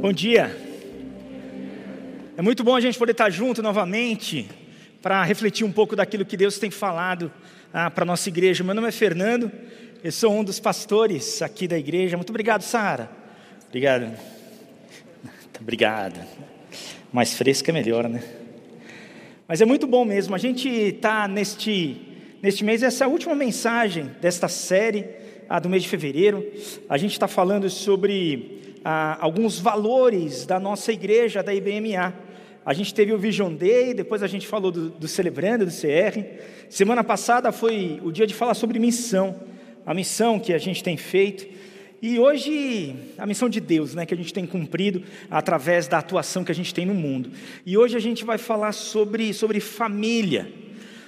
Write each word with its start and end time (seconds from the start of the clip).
Bom 0.00 0.12
dia. 0.12 0.56
É 2.36 2.40
muito 2.40 2.62
bom 2.62 2.76
a 2.76 2.80
gente 2.80 2.96
poder 2.96 3.10
estar 3.10 3.30
junto 3.30 3.60
novamente 3.60 4.48
para 5.02 5.24
refletir 5.24 5.66
um 5.66 5.72
pouco 5.72 5.96
daquilo 5.96 6.24
que 6.24 6.36
Deus 6.36 6.56
tem 6.56 6.70
falado 6.70 7.32
ah, 7.72 7.90
para 7.90 8.04
a 8.04 8.06
nossa 8.06 8.28
igreja. 8.28 8.62
Meu 8.62 8.76
nome 8.76 8.86
é 8.86 8.92
Fernando, 8.92 9.50
eu 10.04 10.12
sou 10.12 10.32
um 10.32 10.44
dos 10.44 10.60
pastores 10.60 11.42
aqui 11.42 11.66
da 11.66 11.76
igreja. 11.76 12.16
Muito 12.16 12.30
obrigado, 12.30 12.62
Sara. 12.62 13.10
Obrigado. 13.66 14.16
Obrigado. 15.60 16.24
Mais 17.12 17.34
fresca 17.34 17.72
é 17.72 17.74
melhor, 17.74 18.08
né? 18.08 18.22
Mas 19.48 19.60
é 19.60 19.64
muito 19.64 19.84
bom 19.88 20.04
mesmo. 20.04 20.32
A 20.32 20.38
gente 20.38 20.68
está 20.68 21.26
neste, 21.26 22.00
neste 22.40 22.62
mês, 22.62 22.84
essa 22.84 23.02
é 23.02 23.06
a 23.06 23.10
última 23.10 23.34
mensagem 23.34 24.12
desta 24.20 24.46
série, 24.46 25.06
a 25.48 25.58
do 25.58 25.68
mês 25.68 25.82
de 25.82 25.88
fevereiro. 25.88 26.46
A 26.88 26.96
gente 26.96 27.14
está 27.14 27.26
falando 27.26 27.68
sobre 27.68 28.57
ah, 28.90 29.18
alguns 29.20 29.58
valores 29.58 30.46
da 30.46 30.58
nossa 30.58 30.90
igreja, 30.90 31.42
da 31.42 31.52
IBMA. 31.52 32.14
A 32.64 32.72
gente 32.72 32.94
teve 32.94 33.12
o 33.12 33.18
Vision 33.18 33.52
Day, 33.54 33.92
depois 33.92 34.22
a 34.22 34.26
gente 34.26 34.46
falou 34.46 34.70
do, 34.70 34.88
do 34.88 35.06
Celebrando, 35.06 35.66
do 35.66 35.70
CR. 35.70 36.18
Semana 36.70 37.04
passada 37.04 37.52
foi 37.52 38.00
o 38.02 38.10
dia 38.10 38.26
de 38.26 38.32
falar 38.32 38.54
sobre 38.54 38.78
missão, 38.78 39.38
a 39.84 39.92
missão 39.92 40.40
que 40.40 40.54
a 40.54 40.58
gente 40.58 40.82
tem 40.82 40.96
feito. 40.96 41.46
E 42.00 42.18
hoje, 42.18 42.96
a 43.18 43.26
missão 43.26 43.50
de 43.50 43.60
Deus, 43.60 43.94
né, 43.94 44.06
que 44.06 44.14
a 44.14 44.16
gente 44.16 44.32
tem 44.32 44.46
cumprido 44.46 45.02
através 45.30 45.86
da 45.86 45.98
atuação 45.98 46.42
que 46.42 46.52
a 46.52 46.54
gente 46.54 46.72
tem 46.72 46.86
no 46.86 46.94
mundo. 46.94 47.30
E 47.66 47.76
hoje 47.76 47.94
a 47.94 48.00
gente 48.00 48.24
vai 48.24 48.38
falar 48.38 48.72
sobre, 48.72 49.34
sobre 49.34 49.60
família. 49.60 50.50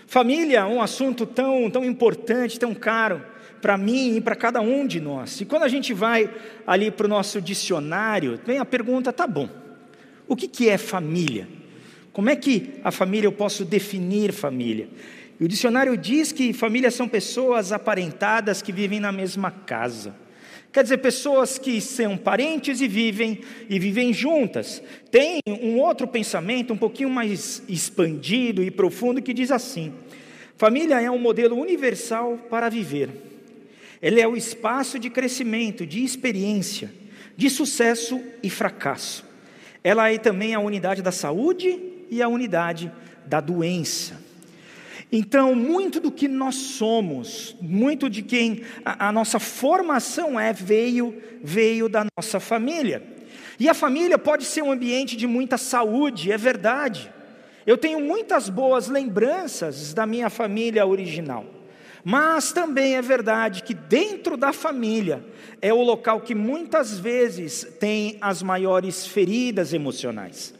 Família 0.07 0.59
é 0.59 0.65
um 0.67 0.83
assunto 0.83 1.25
tão, 1.25 1.71
tão 1.71 1.83
importante, 1.83 2.61
tão 2.61 2.75
caro 2.75 3.23
para 3.61 3.77
mim 3.77 4.17
e 4.17 4.21
para 4.21 4.35
cada 4.35 4.61
um 4.61 4.87
de 4.87 5.01
nós. 5.01 5.41
E 5.41 5.45
quando 5.45 5.65
a 5.65 5.69
gente 5.69 5.93
vai 5.93 6.31
ali 6.67 6.91
para 6.91 7.07
o 7.07 7.09
nosso 7.09 7.41
dicionário, 7.41 8.39
vem 8.45 8.59
a 8.59 8.65
pergunta: 8.65 9.13
tá 9.13 9.27
bom, 9.27 9.49
o 10.27 10.37
que, 10.37 10.49
que 10.49 10.69
é 10.69 10.79
família? 10.79 11.49
Como 12.13 12.29
é 12.29 12.37
que 12.37 12.75
a 12.83 12.91
família 12.91 13.27
eu 13.27 13.33
posso 13.33 13.65
definir 13.65 14.33
família? 14.33 14.89
E 15.39 15.45
o 15.45 15.49
dicionário 15.49 15.97
diz 15.97 16.33
que 16.33 16.53
família 16.53 16.91
são 16.91 17.09
pessoas 17.09 17.73
aparentadas 17.73 18.61
que 18.61 18.73
vivem 18.73 19.01
na 19.01 19.11
mesma 19.11 19.51
casa. 19.51 20.15
Quer 20.73 20.85
dizer, 20.85 20.99
pessoas 20.99 21.59
que 21.59 21.81
são 21.81 22.17
parentes 22.17 22.81
e 22.81 22.87
vivem 22.87 23.41
e 23.69 23.79
vivem 23.79 24.13
juntas. 24.13 24.83
Tem 25.11 25.41
um 25.47 25.79
outro 25.79 26.07
pensamento 26.07 26.73
um 26.73 26.77
pouquinho 26.77 27.11
mais 27.11 27.63
expandido 27.69 28.63
e 28.63 28.71
profundo 28.71 29.23
que 29.23 29.35
diz 29.35 29.51
assim: 29.51 29.93
família 30.57 31.01
é 31.01 31.11
um 31.11 31.19
modelo 31.19 31.57
universal 31.57 32.39
para 32.49 32.69
viver. 32.69 33.30
Ele 34.03 34.21
é 34.21 34.27
o 34.27 34.37
espaço 34.37 34.99
de 34.99 35.11
crescimento, 35.11 35.87
de 35.87 36.03
experiência, 36.03 36.93
de 37.37 37.51
sucesso 37.51 38.21
e 38.43 38.49
fracasso. 38.49 39.25
Ela 39.85 40.13
é 40.13 40.19
também 40.19 40.55
a 40.55 40.61
unidade 40.61 41.03
da 41.03 41.13
saúde 41.13 41.79
e 42.11 42.23
a 42.23 42.29
unidade 42.29 42.91
da 43.27 43.41
doença. 43.41 44.19
Então, 45.13 45.55
muito 45.55 45.99
do 45.99 46.11
que 46.11 46.29
nós 46.29 46.55
somos, 46.55 47.57
muito 47.61 48.09
de 48.09 48.23
quem 48.23 48.63
a, 48.85 49.09
a, 49.09 49.13
nossa 49.13 49.41
formação 49.41 50.39
é, 50.39 50.53
veio, 50.53 51.21
veio 51.43 51.89
da 51.89 52.07
nossa 52.17 52.39
família. 52.39 53.03
E 53.59 53.69
a 53.69 53.75
família 53.75 54.17
pode 54.17 54.45
ser 54.45 54.63
um 54.63 54.71
ambiente 54.71 55.17
de 55.17 55.27
muita 55.27 55.59
saúde, 55.59 56.31
é 56.31 56.39
verdade. 56.39 57.13
Eu 57.67 57.77
tenho 57.77 58.01
muitas 58.01 58.49
boas 58.49 58.89
lembranças 58.89 59.93
da 59.93 60.07
minha 60.07 60.31
família 60.31 60.87
original. 60.87 61.60
Mas 62.05 62.53
também 62.53 62.97
é 62.97 63.03
verdade 63.03 63.63
que 63.63 63.75
dentro 63.75 64.37
da 64.37 64.53
família 64.53 65.25
é 65.61 65.73
o 65.73 65.83
local 65.83 66.21
que 66.21 66.35
muitas 66.35 66.99
vezes 66.99 67.67
tem 67.79 68.17
as 68.21 68.43
maiores 68.43 69.07
feridas 69.07 69.73
emocionais. 69.73 70.55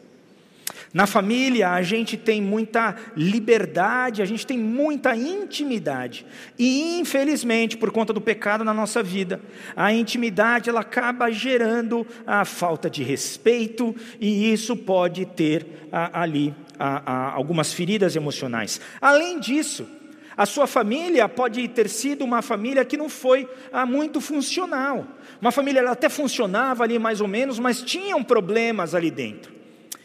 Na 0.93 1.07
família 1.07 1.71
a 1.71 1.83
gente 1.83 2.17
tem 2.17 2.43
muita 2.43 2.97
liberdade, 3.17 4.23
a 4.23 4.25
gente 4.25 4.45
tem 4.45 4.59
muita 4.59 5.15
intimidade. 5.15 6.27
E 6.59 6.99
infelizmente, 6.99 7.77
por 7.77 7.93
conta 7.93 8.13
do 8.13 8.21
pecado 8.21 8.65
na 8.65 8.75
nossa 8.75 9.01
vida, 9.01 9.41
a 9.77 9.93
intimidade 9.93 10.69
ela 10.69 10.81
acaba 10.81 11.31
gerando 11.31 12.05
a 12.27 12.45
falta 12.45 12.91
de 12.91 13.05
respeito 13.05 13.95
e 14.21 14.53
isso 14.53 14.77
pode 14.77 15.25
ter 15.27 15.65
ali 16.13 16.53
algumas 17.07 17.73
feridas 17.73 18.17
emocionais. 18.17 18.81
Além 19.01 19.39
disso, 19.39 19.87
a 20.41 20.47
sua 20.47 20.67
família 20.67 21.29
pode 21.29 21.69
ter 21.69 21.87
sido 21.87 22.25
uma 22.25 22.41
família 22.41 22.83
que 22.83 22.97
não 22.97 23.11
foi 23.11 23.47
ah, 23.71 23.85
muito 23.85 24.23
funcional. 24.23 25.07
Uma 25.39 25.53
família 25.53 25.87
até 25.91 26.09
funcionava 26.09 26.83
ali 26.83 26.99
mais 26.99 27.21
ou 27.21 27.29
menos, 27.29 27.59
mas 27.59 27.83
tinham 27.83 28.25
problemas 28.25 28.95
ali 28.95 29.11
dentro. 29.11 29.53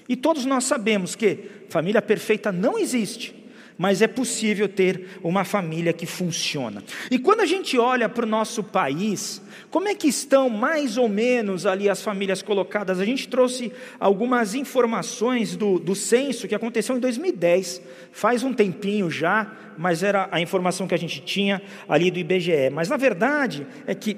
E 0.09 0.15
todos 0.17 0.45
nós 0.45 0.65
sabemos 0.65 1.15
que 1.15 1.49
família 1.69 2.01
perfeita 2.01 2.51
não 2.51 2.77
existe 2.77 3.44
mas 3.77 4.01
é 4.01 4.07
possível 4.07 4.67
ter 4.67 5.19
uma 5.23 5.43
família 5.43 5.93
que 5.93 6.05
funciona. 6.05 6.83
E 7.11 7.19
quando 7.19 7.41
a 7.41 7.45
gente 7.45 7.77
olha 7.77 8.07
para 8.07 8.25
o 8.25 8.29
nosso 8.29 8.63
país, 8.63 9.41
como 9.69 9.87
é 9.87 9.95
que 9.95 10.07
estão 10.07 10.49
mais 10.49 10.97
ou 10.97 11.09
menos 11.09 11.65
ali 11.65 11.89
as 11.89 12.01
famílias 12.01 12.41
colocadas? 12.41 12.99
A 12.99 13.05
gente 13.05 13.27
trouxe 13.27 13.71
algumas 13.99 14.55
informações 14.55 15.55
do, 15.55 15.79
do 15.79 15.95
censo 15.95 16.47
que 16.47 16.55
aconteceu 16.55 16.95
em 16.95 16.99
2010, 16.99 17.81
faz 18.11 18.43
um 18.43 18.53
tempinho 18.53 19.09
já, 19.09 19.51
mas 19.77 20.03
era 20.03 20.29
a 20.31 20.39
informação 20.39 20.87
que 20.87 20.95
a 20.95 20.99
gente 20.99 21.21
tinha 21.21 21.61
ali 21.87 22.09
do 22.09 22.19
IBGE. 22.19 22.69
Mas 22.71 22.89
na 22.89 22.97
verdade 22.97 23.67
é 23.85 23.93
que 23.93 24.17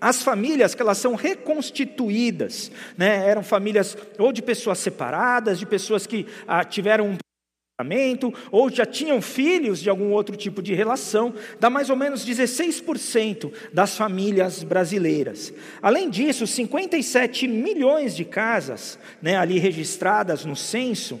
as 0.00 0.22
famílias 0.22 0.74
que 0.74 0.82
elas 0.82 0.98
são 0.98 1.14
reconstituídas, 1.14 2.70
né, 2.96 3.26
eram 3.26 3.42
famílias 3.42 3.96
ou 4.18 4.32
de 4.32 4.42
pessoas 4.42 4.78
separadas, 4.78 5.58
de 5.58 5.64
pessoas 5.64 6.06
que 6.06 6.26
ah, 6.46 6.62
tiveram 6.62 7.06
um 7.08 7.16
ou 8.52 8.70
já 8.70 8.86
tinham 8.86 9.20
filhos 9.20 9.80
de 9.80 9.90
algum 9.90 10.12
outro 10.12 10.36
tipo 10.36 10.62
de 10.62 10.72
relação, 10.74 11.34
dá 11.58 11.68
mais 11.68 11.90
ou 11.90 11.96
menos 11.96 12.24
16% 12.24 13.52
das 13.72 13.96
famílias 13.96 14.62
brasileiras. 14.62 15.52
Além 15.82 16.08
disso, 16.08 16.46
57 16.46 17.48
milhões 17.48 18.14
de 18.14 18.24
casas 18.24 18.96
né, 19.20 19.36
ali 19.36 19.58
registradas 19.58 20.44
no 20.44 20.54
censo, 20.54 21.20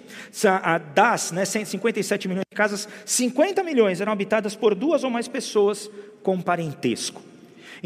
das 0.94 1.32
né, 1.32 1.44
57 1.44 2.28
milhões 2.28 2.44
de 2.48 2.56
casas, 2.56 2.88
50 3.04 3.64
milhões 3.64 4.00
eram 4.00 4.12
habitadas 4.12 4.54
por 4.54 4.76
duas 4.76 5.02
ou 5.02 5.10
mais 5.10 5.26
pessoas 5.26 5.90
com 6.22 6.40
parentesco. 6.40 7.33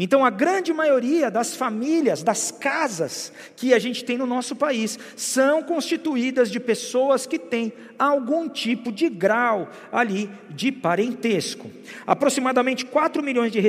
Então, 0.01 0.23
a 0.23 0.29
grande 0.29 0.71
maioria 0.71 1.29
das 1.29 1.57
famílias, 1.57 2.23
das 2.23 2.51
casas 2.51 3.33
que 3.57 3.73
a 3.73 3.79
gente 3.79 4.05
tem 4.05 4.17
no 4.17 4.25
nosso 4.25 4.55
país, 4.55 4.97
são 5.17 5.61
constituídas 5.61 6.49
de 6.49 6.57
pessoas 6.57 7.25
que 7.25 7.37
têm 7.37 7.73
algum 7.99 8.47
tipo 8.47 8.93
de 8.93 9.09
grau 9.09 9.69
ali 9.91 10.29
de 10.51 10.71
parentesco. 10.71 11.69
Aproximadamente 12.07 12.85
4 12.85 13.21
milhões 13.21 13.51
de, 13.51 13.61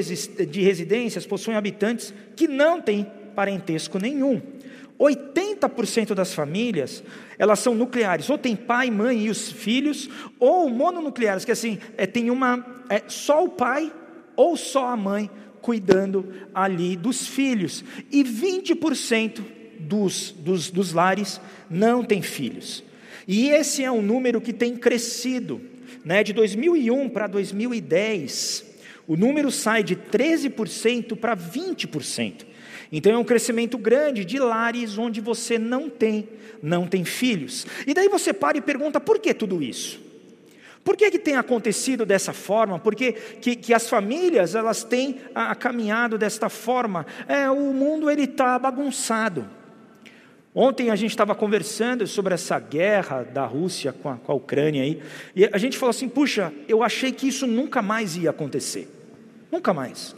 de 0.46 0.62
residências 0.62 1.26
possuem 1.26 1.56
habitantes 1.56 2.14
que 2.36 2.46
não 2.46 2.80
têm 2.80 3.04
parentesco 3.34 3.98
nenhum. 3.98 4.40
80% 5.00 6.14
das 6.14 6.32
famílias, 6.32 7.02
elas 7.38 7.58
são 7.58 7.74
nucleares, 7.74 8.30
ou 8.30 8.38
tem 8.38 8.54
pai, 8.54 8.88
mãe 8.88 9.24
e 9.24 9.30
os 9.30 9.50
filhos, 9.50 10.08
ou 10.38 10.70
mononucleares, 10.70 11.44
que 11.44 11.50
assim, 11.50 11.80
é, 11.96 12.06
tem 12.06 12.30
uma, 12.30 12.64
é, 12.88 13.02
só 13.08 13.42
o 13.42 13.48
pai 13.48 13.90
ou 14.36 14.56
só 14.56 14.86
a 14.86 14.96
mãe 14.96 15.28
cuidando 15.60 16.32
ali 16.54 16.96
dos 16.96 17.26
filhos. 17.26 17.84
E 18.10 18.22
20% 18.24 19.40
dos, 19.78 20.32
dos, 20.32 20.70
dos 20.70 20.92
lares 20.92 21.40
não 21.68 22.04
têm 22.04 22.22
filhos. 22.22 22.84
E 23.26 23.48
esse 23.50 23.82
é 23.84 23.90
um 23.90 24.02
número 24.02 24.40
que 24.40 24.52
tem 24.52 24.76
crescido. 24.76 25.60
Né? 26.04 26.22
De 26.22 26.32
2001 26.32 27.08
para 27.08 27.26
2010, 27.26 28.64
o 29.06 29.16
número 29.16 29.50
sai 29.50 29.82
de 29.82 29.96
13% 29.96 31.16
para 31.16 31.36
20%. 31.36 32.46
Então 32.92 33.12
é 33.12 33.18
um 33.18 33.24
crescimento 33.24 33.78
grande 33.78 34.24
de 34.24 34.38
lares 34.38 34.98
onde 34.98 35.20
você 35.20 35.58
não 35.58 35.88
tem, 35.88 36.28
não 36.62 36.86
tem 36.86 37.04
filhos. 37.04 37.66
E 37.86 37.94
daí 37.94 38.08
você 38.08 38.32
para 38.32 38.58
e 38.58 38.60
pergunta 38.60 39.00
por 39.00 39.18
que 39.18 39.32
tudo 39.32 39.62
isso? 39.62 40.09
Por 40.82 40.96
que, 40.96 41.10
que 41.10 41.18
tem 41.18 41.36
acontecido 41.36 42.06
dessa 42.06 42.32
forma? 42.32 42.78
Por 42.78 42.94
que, 42.94 43.12
que, 43.12 43.74
as 43.74 43.88
famílias 43.88 44.54
elas 44.54 44.82
têm 44.82 45.20
a, 45.34 45.50
a 45.50 45.54
caminhado 45.54 46.16
desta 46.16 46.48
forma? 46.48 47.06
É, 47.28 47.50
o 47.50 47.72
mundo 47.72 48.10
ele 48.10 48.24
está 48.24 48.58
bagunçado. 48.58 49.46
Ontem 50.54 50.90
a 50.90 50.96
gente 50.96 51.10
estava 51.10 51.34
conversando 51.34 52.06
sobre 52.06 52.34
essa 52.34 52.58
guerra 52.58 53.22
da 53.22 53.44
Rússia 53.44 53.92
com 53.92 54.08
a, 54.08 54.16
com 54.16 54.32
a 54.32 54.34
Ucrânia 54.34 54.82
aí, 54.82 55.00
e 55.36 55.44
a 55.44 55.58
gente 55.58 55.78
falou 55.78 55.90
assim: 55.90 56.08
puxa, 56.08 56.52
eu 56.66 56.82
achei 56.82 57.12
que 57.12 57.28
isso 57.28 57.46
nunca 57.46 57.80
mais 57.80 58.16
ia 58.16 58.30
acontecer. 58.30 58.88
Nunca 59.52 59.72
mais. 59.72 60.16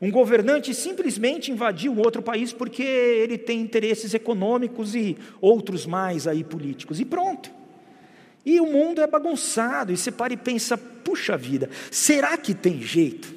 Um 0.00 0.10
governante 0.10 0.74
simplesmente 0.74 1.50
invadiu 1.50 1.96
outro 1.96 2.20
país 2.20 2.52
porque 2.52 2.82
ele 2.82 3.38
tem 3.38 3.60
interesses 3.60 4.12
econômicos 4.12 4.94
e 4.94 5.16
outros 5.40 5.86
mais 5.86 6.26
aí 6.26 6.44
políticos. 6.44 7.00
E 7.00 7.04
pronto. 7.04 7.63
E 8.44 8.60
o 8.60 8.66
mundo 8.66 9.00
é 9.00 9.06
bagunçado, 9.06 9.92
e 9.92 9.96
você 9.96 10.10
para 10.10 10.32
e 10.32 10.36
pensa: 10.36 10.76
puxa 10.76 11.36
vida, 11.36 11.70
será 11.90 12.36
que 12.36 12.54
tem 12.54 12.80
jeito? 12.80 13.34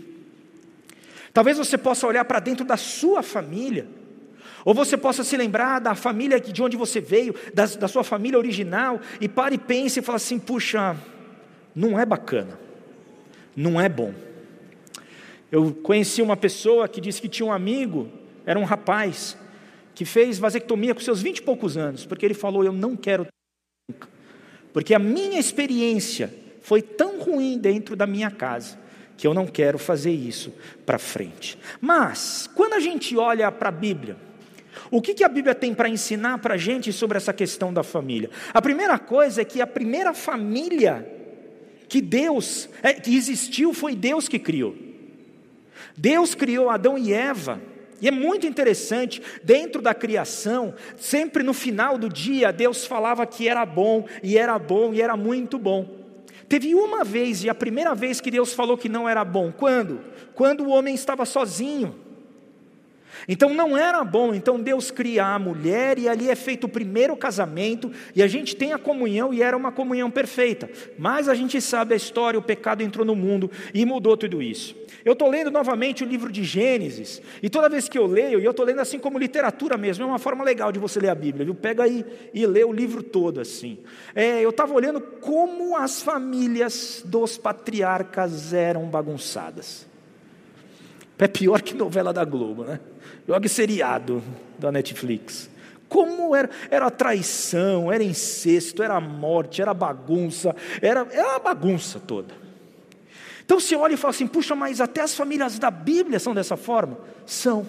Talvez 1.34 1.58
você 1.58 1.78
possa 1.78 2.08
olhar 2.08 2.26
para 2.26 2.40
dentro 2.40 2.66
da 2.66 2.78
sua 2.78 3.22
família, 3.22 3.88
Ou 4.66 4.74
você 4.74 4.98
possa 4.98 5.24
se 5.24 5.38
lembrar 5.38 5.80
da 5.80 5.96
família 5.96 6.40
de 6.42 6.62
onde 6.62 6.76
você 6.76 7.00
veio, 7.00 7.34
da, 7.54 7.66
da 7.66 7.88
sua 7.88 8.04
família 8.04 8.38
original, 8.38 9.00
e 9.22 9.30
pare 9.30 9.56
e 9.56 9.60
pense 9.60 10.00
e 10.00 10.02
fala 10.02 10.18
assim: 10.18 10.40
puxa, 10.40 10.98
não 11.74 11.98
é 11.98 12.06
bacana, 12.06 12.60
não 13.56 13.80
é 13.80 13.88
bom. 13.88 14.14
Eu 15.50 15.74
conheci 15.74 16.22
uma 16.22 16.36
pessoa 16.36 16.88
que 16.90 17.00
disse 17.00 17.22
que 17.22 17.30
tinha 17.30 17.46
um 17.46 17.54
amigo, 17.54 18.10
era 18.46 18.60
um 18.60 18.66
rapaz, 18.66 19.38
que 19.96 20.04
fez 20.04 20.38
vasectomia 20.38 20.94
com 20.94 21.00
seus 21.00 21.22
vinte 21.22 21.38
e 21.38 21.42
poucos 21.42 21.78
anos, 21.78 22.06
porque 22.06 22.26
ele 22.26 22.34
falou: 22.34 22.64
Eu 22.64 22.74
não 22.74 22.98
quero 22.98 23.28
nunca, 23.90 24.10
porque 24.74 24.94
a 24.94 25.00
minha 25.00 25.40
experiência 25.40 26.34
foi 26.62 26.82
tão 26.82 27.20
ruim 27.20 27.58
dentro 27.58 27.96
da 27.96 28.06
minha 28.06 28.30
casa 28.30 28.78
que 29.18 29.26
eu 29.26 29.34
não 29.34 29.48
quero 29.48 29.80
fazer 29.80 30.12
isso 30.12 30.54
para 30.86 31.00
frente. 31.00 31.58
Mas, 31.82 32.48
quando 32.54 32.74
a 32.74 32.80
gente 32.80 33.18
olha 33.18 33.52
para 33.52 33.70
a 33.70 33.72
Bíblia, 33.72 34.16
o 34.92 35.02
que, 35.02 35.14
que 35.14 35.24
a 35.24 35.30
Bíblia 35.30 35.56
tem 35.56 35.74
para 35.74 35.90
ensinar 35.90 36.38
para 36.38 36.54
a 36.54 36.58
gente 36.58 36.94
sobre 36.94 37.18
essa 37.18 37.34
questão 37.34 37.74
da 37.74 37.84
família? 37.84 38.30
A 38.54 38.62
primeira 38.62 39.00
coisa 39.00 39.42
é 39.42 39.46
que 39.46 39.60
a 39.60 39.68
primeira 39.68 40.14
família 40.14 41.14
que 41.90 42.02
Deus, 42.02 42.70
é, 42.84 42.94
que 42.94 43.16
existiu, 43.16 43.74
foi 43.74 43.96
Deus 43.96 44.28
que 44.28 44.38
criou. 44.38 44.76
Deus 45.96 46.36
criou 46.36 46.70
Adão 46.70 46.98
e 46.98 47.14
Eva. 47.14 47.62
E 48.02 48.08
é 48.08 48.12
muito 48.12 48.46
interessante, 48.46 49.22
dentro 49.44 49.82
da 49.82 49.94
criação, 49.94 50.74
sempre 50.98 51.44
no 51.44 51.54
final 51.54 51.98
do 51.98 52.10
dia, 52.10 52.52
Deus 52.52 52.86
falava 52.86 53.26
que 53.26 53.48
era 53.48 53.66
bom, 53.66 54.06
e 54.22 54.38
era 54.38 54.58
bom, 54.60 54.94
e 54.94 55.02
era 55.02 55.18
muito 55.18 55.58
bom. 55.58 55.98
Teve 56.48 56.76
uma 56.76 57.04
vez, 57.04 57.44
e 57.44 57.50
a 57.50 57.56
primeira 57.56 57.94
vez 57.94 58.22
que 58.22 58.32
Deus 58.32 58.54
falou 58.54 58.78
que 58.78 58.88
não 58.88 59.10
era 59.10 59.26
bom, 59.26 59.52
quando? 59.52 60.00
Quando 60.34 60.64
o 60.64 60.70
homem 60.70 60.96
estava 60.96 61.26
sozinho. 61.26 62.07
Então 63.28 63.54
não 63.54 63.78
era 63.78 64.04
bom, 64.06 64.34
então 64.34 64.58
Deus 64.58 64.90
cria 64.90 65.26
a 65.26 65.40
mulher 65.40 66.00
e 66.00 66.08
ali 66.08 66.30
é 66.30 66.36
feito 66.36 66.64
o 66.64 66.70
primeiro 66.70 67.16
casamento 67.18 67.92
e 68.16 68.24
a 68.24 68.28
gente 68.28 68.56
tem 68.56 68.72
a 68.72 68.78
comunhão 68.78 69.34
e 69.34 69.42
era 69.42 69.58
uma 69.58 69.72
comunhão 69.72 70.10
perfeita. 70.10 70.70
Mas 70.98 71.28
a 71.28 71.36
gente 71.36 71.60
sabe 71.60 71.94
a 71.94 71.98
história, 71.98 72.40
o 72.40 72.44
pecado 72.44 72.82
entrou 72.82 73.06
no 73.06 73.16
mundo 73.16 73.52
e 73.74 73.86
mudou 73.86 74.16
tudo 74.16 74.42
isso. 74.42 74.76
Eu 75.04 75.14
estou 75.14 75.30
lendo 75.30 75.52
novamente 75.52 76.04
o 76.04 76.08
livro 76.08 76.32
de 76.32 76.44
Gênesis 76.44 77.22
e 77.44 77.50
toda 77.50 77.68
vez 77.68 77.90
que 77.90 77.98
eu 77.98 78.06
leio, 78.06 78.40
e 78.40 78.46
eu 78.46 78.52
estou 78.52 78.66
lendo 78.66 78.80
assim 78.80 78.98
como 78.98 79.20
literatura 79.20 79.78
mesmo, 79.78 80.06
é 80.06 80.08
uma 80.08 80.20
forma 80.20 80.44
legal 80.44 80.72
de 80.72 80.80
você 80.80 81.00
ler 81.00 81.10
a 81.10 81.16
Bíblia, 81.16 81.44
viu? 81.44 81.56
Pega 81.56 81.84
aí 81.84 82.06
e 82.34 82.46
lê 82.46 82.64
o 82.64 82.72
livro 82.72 83.04
todo 83.04 83.42
assim. 83.42 83.80
É, 84.16 84.42
eu 84.42 84.52
estava 84.52 84.74
olhando 84.74 85.02
como 85.02 85.76
as 85.76 86.02
famílias 86.02 87.04
dos 87.06 87.38
patriarcas 87.38 88.54
eram 88.54 88.86
bagunçadas. 88.86 89.86
É 91.20 91.28
pior 91.28 91.62
que 91.62 91.74
novela 91.74 92.14
da 92.14 92.24
Globo, 92.24 92.64
né? 92.64 92.80
Jogue 93.28 93.50
seriado 93.50 94.24
da 94.58 94.72
Netflix. 94.72 95.50
Como 95.90 96.36
era, 96.36 96.50
era 96.70 96.92
traição, 96.92 97.92
era 97.92 98.04
incesto, 98.04 98.84
era 98.84 99.00
morte, 99.00 99.62
era 99.62 99.74
bagunça, 99.74 100.56
era, 100.82 101.08
era 101.12 101.36
a 101.36 101.40
bagunça 101.40 102.00
toda. 102.00 102.34
Então 103.46 103.60
você 103.60 103.76
olha 103.76 103.94
e 103.94 103.98
fala 103.98 104.14
assim: 104.14 104.28
puxa, 104.28 104.54
mas 104.56 104.82
até 104.82 105.02
as 105.02 105.16
famílias 105.16 105.58
da 105.58 105.72
Bíblia 105.72 106.20
são 106.20 106.34
dessa 106.34 106.58
forma? 106.58 106.98
São. 107.26 107.66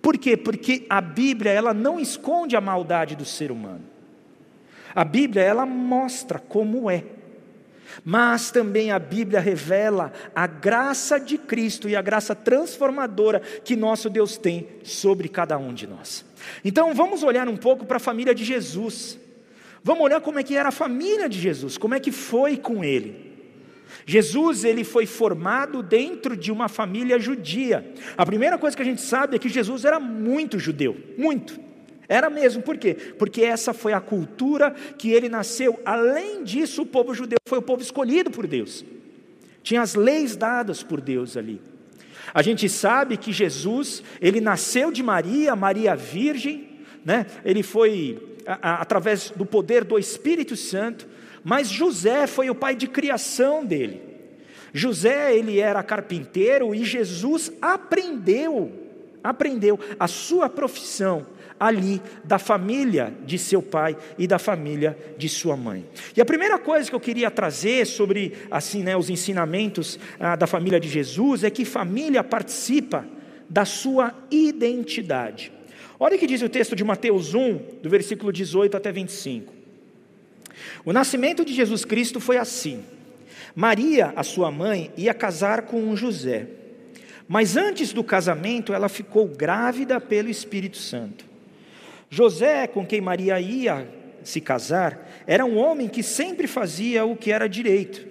Por 0.00 0.16
quê? 0.16 0.36
Porque 0.36 0.86
a 0.88 1.00
Bíblia 1.00 1.50
ela 1.50 1.74
não 1.74 2.00
esconde 2.00 2.56
a 2.56 2.60
maldade 2.60 3.14
do 3.14 3.24
ser 3.24 3.50
humano. 3.50 3.82
A 4.94 5.04
Bíblia 5.04 5.42
ela 5.42 5.66
mostra 5.66 6.38
como 6.38 6.90
é. 6.90 7.04
Mas 8.04 8.50
também 8.50 8.90
a 8.90 8.98
Bíblia 8.98 9.40
revela 9.40 10.12
a 10.34 10.46
graça 10.46 11.18
de 11.18 11.36
Cristo 11.36 11.88
e 11.88 11.96
a 11.96 12.02
graça 12.02 12.34
transformadora 12.34 13.40
que 13.64 13.76
nosso 13.76 14.08
Deus 14.08 14.36
tem 14.36 14.68
sobre 14.82 15.28
cada 15.28 15.58
um 15.58 15.74
de 15.74 15.86
nós. 15.86 16.24
Então 16.64 16.94
vamos 16.94 17.22
olhar 17.22 17.48
um 17.48 17.56
pouco 17.56 17.84
para 17.84 17.96
a 17.96 18.00
família 18.00 18.34
de 18.34 18.44
Jesus. 18.44 19.18
Vamos 19.82 20.04
olhar 20.04 20.20
como 20.20 20.38
é 20.38 20.42
que 20.42 20.56
era 20.56 20.68
a 20.68 20.72
família 20.72 21.28
de 21.28 21.40
Jesus, 21.40 21.78
como 21.78 21.94
é 21.94 22.00
que 22.00 22.12
foi 22.12 22.56
com 22.56 22.84
ele. 22.84 23.28
Jesus 24.04 24.64
ele 24.64 24.84
foi 24.84 25.06
formado 25.06 25.82
dentro 25.82 26.36
de 26.36 26.50
uma 26.50 26.68
família 26.68 27.18
judia. 27.18 27.92
A 28.16 28.24
primeira 28.24 28.58
coisa 28.58 28.76
que 28.76 28.82
a 28.82 28.84
gente 28.84 29.00
sabe 29.00 29.36
é 29.36 29.38
que 29.38 29.48
Jesus 29.48 29.84
era 29.84 29.98
muito 30.00 30.58
judeu, 30.58 30.96
muito. 31.16 31.67
Era 32.08 32.30
mesmo, 32.30 32.62
por 32.62 32.78
quê? 32.78 32.94
Porque 32.94 33.42
essa 33.42 33.74
foi 33.74 33.92
a 33.92 34.00
cultura 34.00 34.74
que 34.96 35.12
ele 35.12 35.28
nasceu. 35.28 35.78
Além 35.84 36.42
disso, 36.42 36.82
o 36.82 36.86
povo 36.86 37.12
judeu 37.12 37.36
foi 37.46 37.58
o 37.58 37.62
povo 37.62 37.82
escolhido 37.82 38.30
por 38.30 38.46
Deus. 38.46 38.82
Tinha 39.62 39.82
as 39.82 39.94
leis 39.94 40.34
dadas 40.34 40.82
por 40.82 41.02
Deus 41.02 41.36
ali. 41.36 41.60
A 42.32 42.40
gente 42.40 42.66
sabe 42.68 43.18
que 43.18 43.32
Jesus, 43.32 44.02
ele 44.20 44.40
nasceu 44.40 44.90
de 44.90 45.02
Maria, 45.02 45.54
Maria 45.54 45.94
virgem, 45.94 46.68
né? 47.04 47.26
Ele 47.44 47.62
foi 47.62 48.18
a, 48.46 48.70
a, 48.70 48.82
através 48.82 49.30
do 49.30 49.44
poder 49.44 49.84
do 49.84 49.98
Espírito 49.98 50.56
Santo, 50.56 51.06
mas 51.44 51.68
José 51.68 52.26
foi 52.26 52.48
o 52.48 52.54
pai 52.54 52.74
de 52.74 52.86
criação 52.86 53.64
dele. 53.64 54.00
José, 54.72 55.36
ele 55.36 55.60
era 55.60 55.82
carpinteiro 55.82 56.74
e 56.74 56.84
Jesus 56.84 57.52
aprendeu, 57.60 58.72
aprendeu 59.22 59.78
a 59.98 60.06
sua 60.06 60.48
profissão 60.48 61.26
ali 61.58 62.00
da 62.24 62.38
família 62.38 63.12
de 63.24 63.38
seu 63.38 63.60
pai 63.60 63.96
e 64.18 64.26
da 64.26 64.38
família 64.38 64.96
de 65.16 65.28
sua 65.28 65.56
mãe. 65.56 65.84
E 66.16 66.20
a 66.20 66.24
primeira 66.24 66.58
coisa 66.58 66.88
que 66.88 66.94
eu 66.94 67.00
queria 67.00 67.30
trazer 67.30 67.86
sobre 67.86 68.34
assim, 68.50 68.82
né, 68.82 68.96
os 68.96 69.10
ensinamentos 69.10 69.98
ah, 70.18 70.36
da 70.36 70.46
família 70.46 70.78
de 70.78 70.88
Jesus 70.88 71.44
é 71.44 71.50
que 71.50 71.64
família 71.64 72.22
participa 72.22 73.06
da 73.48 73.64
sua 73.64 74.14
identidade. 74.30 75.52
Olha 75.98 76.16
o 76.16 76.18
que 76.18 76.26
diz 76.26 76.42
o 76.42 76.48
texto 76.48 76.76
de 76.76 76.84
Mateus 76.84 77.34
1, 77.34 77.80
do 77.82 77.90
versículo 77.90 78.32
18 78.32 78.76
até 78.76 78.92
25. 78.92 79.52
O 80.84 80.92
nascimento 80.92 81.44
de 81.44 81.52
Jesus 81.52 81.84
Cristo 81.84 82.20
foi 82.20 82.36
assim. 82.36 82.84
Maria, 83.54 84.12
a 84.14 84.22
sua 84.22 84.50
mãe, 84.50 84.92
ia 84.96 85.12
casar 85.12 85.62
com 85.62 85.94
José. 85.96 86.46
Mas 87.26 87.56
antes 87.56 87.92
do 87.92 88.02
casamento, 88.02 88.72
ela 88.72 88.88
ficou 88.88 89.26
grávida 89.26 90.00
pelo 90.00 90.28
Espírito 90.28 90.76
Santo. 90.76 91.27
José, 92.10 92.66
com 92.66 92.86
quem 92.86 93.00
Maria 93.00 93.38
ia 93.40 93.86
se 94.22 94.40
casar, 94.40 95.08
era 95.26 95.44
um 95.44 95.56
homem 95.56 95.88
que 95.88 96.02
sempre 96.02 96.46
fazia 96.46 97.04
o 97.04 97.16
que 97.16 97.30
era 97.30 97.48
direito. 97.48 98.06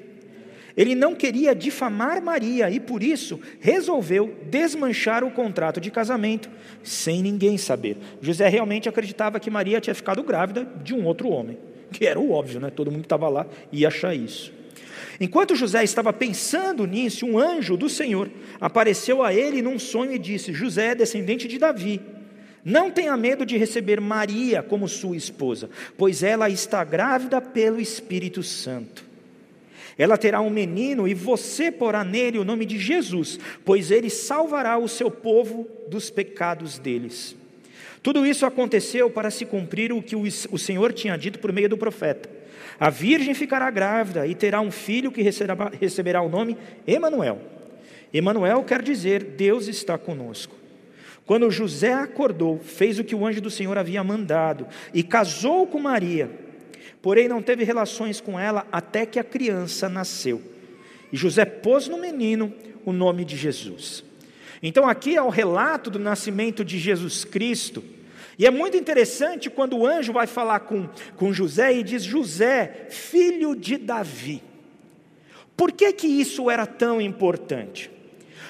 Ele 0.76 0.94
não 0.94 1.16
queria 1.16 1.56
difamar 1.56 2.22
Maria 2.22 2.70
e 2.70 2.80
por 2.80 3.02
isso 3.02 3.40
resolveu 3.60 4.38
desmanchar 4.44 5.24
o 5.24 5.32
contrato 5.32 5.82
de 5.82 5.90
casamento 5.90 6.48
sem 6.84 7.24
ninguém 7.24 7.58
saber. 7.58 7.98
José 8.22 8.48
realmente 8.48 8.88
acreditava 8.88 9.40
que 9.40 9.50
Maria 9.50 9.82
tinha 9.82 9.96
ficado 9.96 10.22
grávida 10.22 10.68
de 10.84 10.94
um 10.94 11.04
outro 11.06 11.30
homem, 11.30 11.58
que 11.92 12.06
era 12.06 12.20
o 12.20 12.32
óbvio, 12.32 12.60
né? 12.60 12.70
Todo 12.70 12.92
mundo 12.92 13.02
que 13.02 13.06
estava 13.08 13.28
lá 13.28 13.48
ia 13.72 13.88
achar 13.88 14.14
isso. 14.14 14.54
Enquanto 15.20 15.56
José 15.56 15.84
estava 15.84 16.14
pensando 16.14 16.86
nisso, 16.86 17.26
um 17.26 17.40
anjo 17.40 17.76
do 17.76 17.90
Senhor 17.90 18.30
apareceu 18.62 19.24
a 19.24 19.34
ele 19.34 19.64
num 19.64 19.80
sonho 19.80 20.14
e 20.14 20.20
disse: 20.20 20.54
José 20.54 20.90
é 20.90 20.96
descendente 20.96 21.48
de 21.48 21.58
Davi 21.58 22.00
não 22.68 22.92
tenha 22.92 23.16
medo 23.16 23.46
de 23.46 23.56
receber 23.56 24.02
Maria 24.02 24.62
como 24.62 24.90
sua 24.90 25.16
esposa, 25.16 25.70
pois 25.98 26.22
ela 26.22 26.50
está 26.50 26.84
grávida 26.84 27.40
pelo 27.40 27.80
Espírito 27.80 28.44
Santo. 28.44 29.06
Ela 29.98 30.18
terá 30.18 30.42
um 30.42 30.50
menino 30.50 31.08
e 31.08 31.14
você 31.14 31.72
porá 31.72 32.04
nele 32.04 32.38
o 32.38 32.44
nome 32.44 32.66
de 32.66 32.78
Jesus, 32.78 33.40
pois 33.64 33.90
ele 33.90 34.10
salvará 34.10 34.78
o 34.78 34.90
seu 34.90 35.10
povo 35.10 35.66
dos 35.88 36.10
pecados 36.10 36.78
deles. 36.78 37.38
Tudo 38.04 38.26
isso 38.26 38.46
aconteceu 38.46 39.10
para 39.10 39.32
se 39.32 39.46
cumprir 39.46 39.94
o 39.94 40.04
que 40.04 40.18
o 40.18 40.58
Senhor 40.58 40.92
tinha 40.92 41.18
dito 41.18 41.40
por 41.40 41.54
meio 41.54 41.70
do 41.70 41.78
profeta. 41.78 42.30
A 42.78 42.90
virgem 42.90 43.34
ficará 43.34 43.72
grávida 43.72 44.28
e 44.28 44.36
terá 44.36 44.60
um 44.60 44.72
filho 44.72 45.10
que 45.10 45.22
receberá, 45.22 46.22
o 46.22 46.28
nome 46.28 46.58
Emanuel. 46.86 47.40
Emanuel 48.14 48.62
quer 48.66 48.82
dizer 48.82 49.24
Deus 49.24 49.70
está 49.70 49.98
conosco. 49.98 50.67
Quando 51.28 51.52
José 51.52 51.92
acordou, 51.92 52.58
fez 52.58 52.98
o 52.98 53.04
que 53.04 53.14
o 53.14 53.26
anjo 53.26 53.42
do 53.42 53.52
Senhor 53.52 53.78
havia 53.78 54.02
mandado 54.02 54.66
e 54.94 55.04
casou 55.04 55.68
com 55.68 55.78
Maria. 55.78 56.32
Porém, 57.02 57.28
não 57.28 57.42
teve 57.42 57.66
relações 57.66 58.22
com 58.22 58.40
ela 58.40 58.66
até 58.72 59.06
que 59.06 59.20
a 59.20 59.24
criança 59.26 59.90
nasceu. 59.90 60.42
E 61.12 61.18
José 61.18 61.44
pôs 61.44 61.90
no 61.90 61.98
menino 61.98 62.54
o 62.86 62.94
nome 62.94 63.26
de 63.26 63.36
Jesus. 63.36 64.06
Então, 64.64 64.88
aqui 64.88 65.18
é 65.18 65.22
o 65.22 65.30
relato 65.30 65.90
do 65.90 66.00
nascimento 66.00 66.64
de 66.64 66.80
Jesus 66.80 67.26
Cristo. 67.26 67.84
E 68.40 68.46
é 68.46 68.50
muito 68.50 68.78
interessante 68.78 69.50
quando 69.50 69.78
o 69.78 69.86
anjo 69.86 70.14
vai 70.14 70.28
falar 70.28 70.62
com, 70.62 70.88
com 71.18 71.34
José 71.34 71.74
e 71.74 71.84
diz: 71.84 72.04
José, 72.04 72.88
filho 72.90 73.54
de 73.54 73.78
Davi. 73.78 74.42
Por 75.58 75.74
que, 75.74 75.92
que 75.92 76.08
isso 76.08 76.50
era 76.50 76.66
tão 76.66 77.02
importante? 77.02 77.97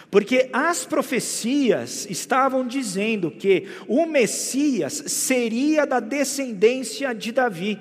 Porque 0.10 0.50
as 0.54 0.86
profecias 0.86 2.08
estavam 2.10 2.66
dizendo 2.66 3.30
que 3.30 3.68
o 3.88 4.06
Messias 4.06 5.04
seria 5.08 5.86
da 5.86 6.00
descendência 6.00 7.14
de 7.14 7.32
Davi. 7.32 7.78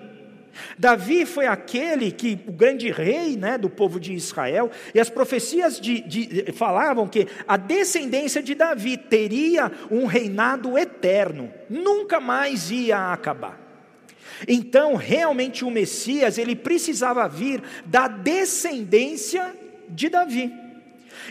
Davi 0.79 1.25
foi 1.27 1.47
aquele 1.47 2.11
que, 2.11 2.39
o 2.47 2.53
grande 2.53 2.91
rei 2.91 3.37
né, 3.37 3.59
do 3.59 3.69
povo 3.69 4.01
de 4.01 4.13
Israel, 4.13 4.71
e 4.95 4.99
as 4.99 5.11
profecias 5.11 5.81
de, 5.81 6.01
de, 6.01 6.53
falavam 6.53 7.07
que 7.07 7.29
a 7.47 7.57
descendência 7.57 8.43
de 8.43 8.55
Davi 8.55 8.97
teria 8.97 9.71
um 9.91 10.07
reinado 10.07 10.77
eterno, 10.77 11.53
nunca 11.69 12.19
mais 12.21 12.71
ia 12.71 13.13
acabar. 13.13 13.61
Então, 14.49 14.95
realmente, 14.95 15.65
o 15.65 15.71
Messias, 15.71 16.37
ele 16.39 16.57
precisava 16.57 17.29
vir 17.29 17.63
da 17.87 18.09
descendência 18.09 19.55
de 19.89 20.09
Davi. 20.09 20.66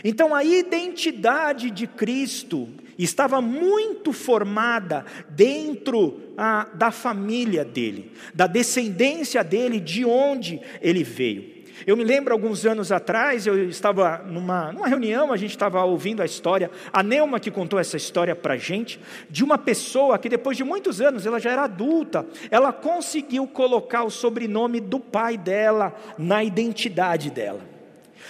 Então, 0.04 0.34
a 0.34 0.44
identidade 0.44 1.70
de 1.70 1.86
Cristo 1.86 2.68
estava 2.98 3.40
muito 3.40 4.12
formada 4.12 5.04
dentro 5.28 6.20
ah, 6.36 6.68
da 6.74 6.90
família 6.90 7.64
dele, 7.64 8.12
da 8.34 8.46
descendência 8.46 9.42
dele, 9.44 9.80
de 9.80 10.04
onde 10.04 10.60
ele 10.80 11.04
veio. 11.04 11.56
Eu 11.86 11.96
me 11.96 12.04
lembro 12.04 12.32
alguns 12.32 12.64
anos 12.64 12.90
atrás, 12.90 13.46
eu 13.46 13.68
estava 13.68 14.18
numa, 14.18 14.72
numa 14.72 14.88
reunião, 14.88 15.30
a 15.30 15.36
gente 15.36 15.50
estava 15.50 15.84
ouvindo 15.84 16.22
a 16.22 16.24
história, 16.24 16.70
a 16.90 17.02
Neuma 17.02 17.38
que 17.38 17.50
contou 17.50 17.78
essa 17.78 17.98
história 17.98 18.34
para 18.34 18.54
a 18.54 18.56
gente, 18.56 18.98
de 19.28 19.44
uma 19.44 19.58
pessoa 19.58 20.18
que 20.18 20.28
depois 20.28 20.56
de 20.56 20.64
muitos 20.64 21.00
anos, 21.02 21.26
ela 21.26 21.38
já 21.38 21.50
era 21.50 21.64
adulta, 21.64 22.24
ela 22.50 22.72
conseguiu 22.72 23.46
colocar 23.46 24.04
o 24.04 24.10
sobrenome 24.10 24.80
do 24.80 24.98
pai 24.98 25.36
dela 25.36 25.94
na 26.16 26.42
identidade 26.42 27.30
dela. 27.30 27.75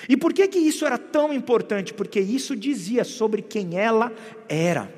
E 0.08 0.16
por 0.16 0.32
que, 0.32 0.46
que 0.48 0.58
isso 0.58 0.84
era 0.84 0.98
tão 0.98 1.32
importante? 1.32 1.94
Porque 1.94 2.20
isso 2.20 2.54
dizia 2.56 3.04
sobre 3.04 3.42
quem 3.42 3.78
ela 3.78 4.12
era. 4.48 4.90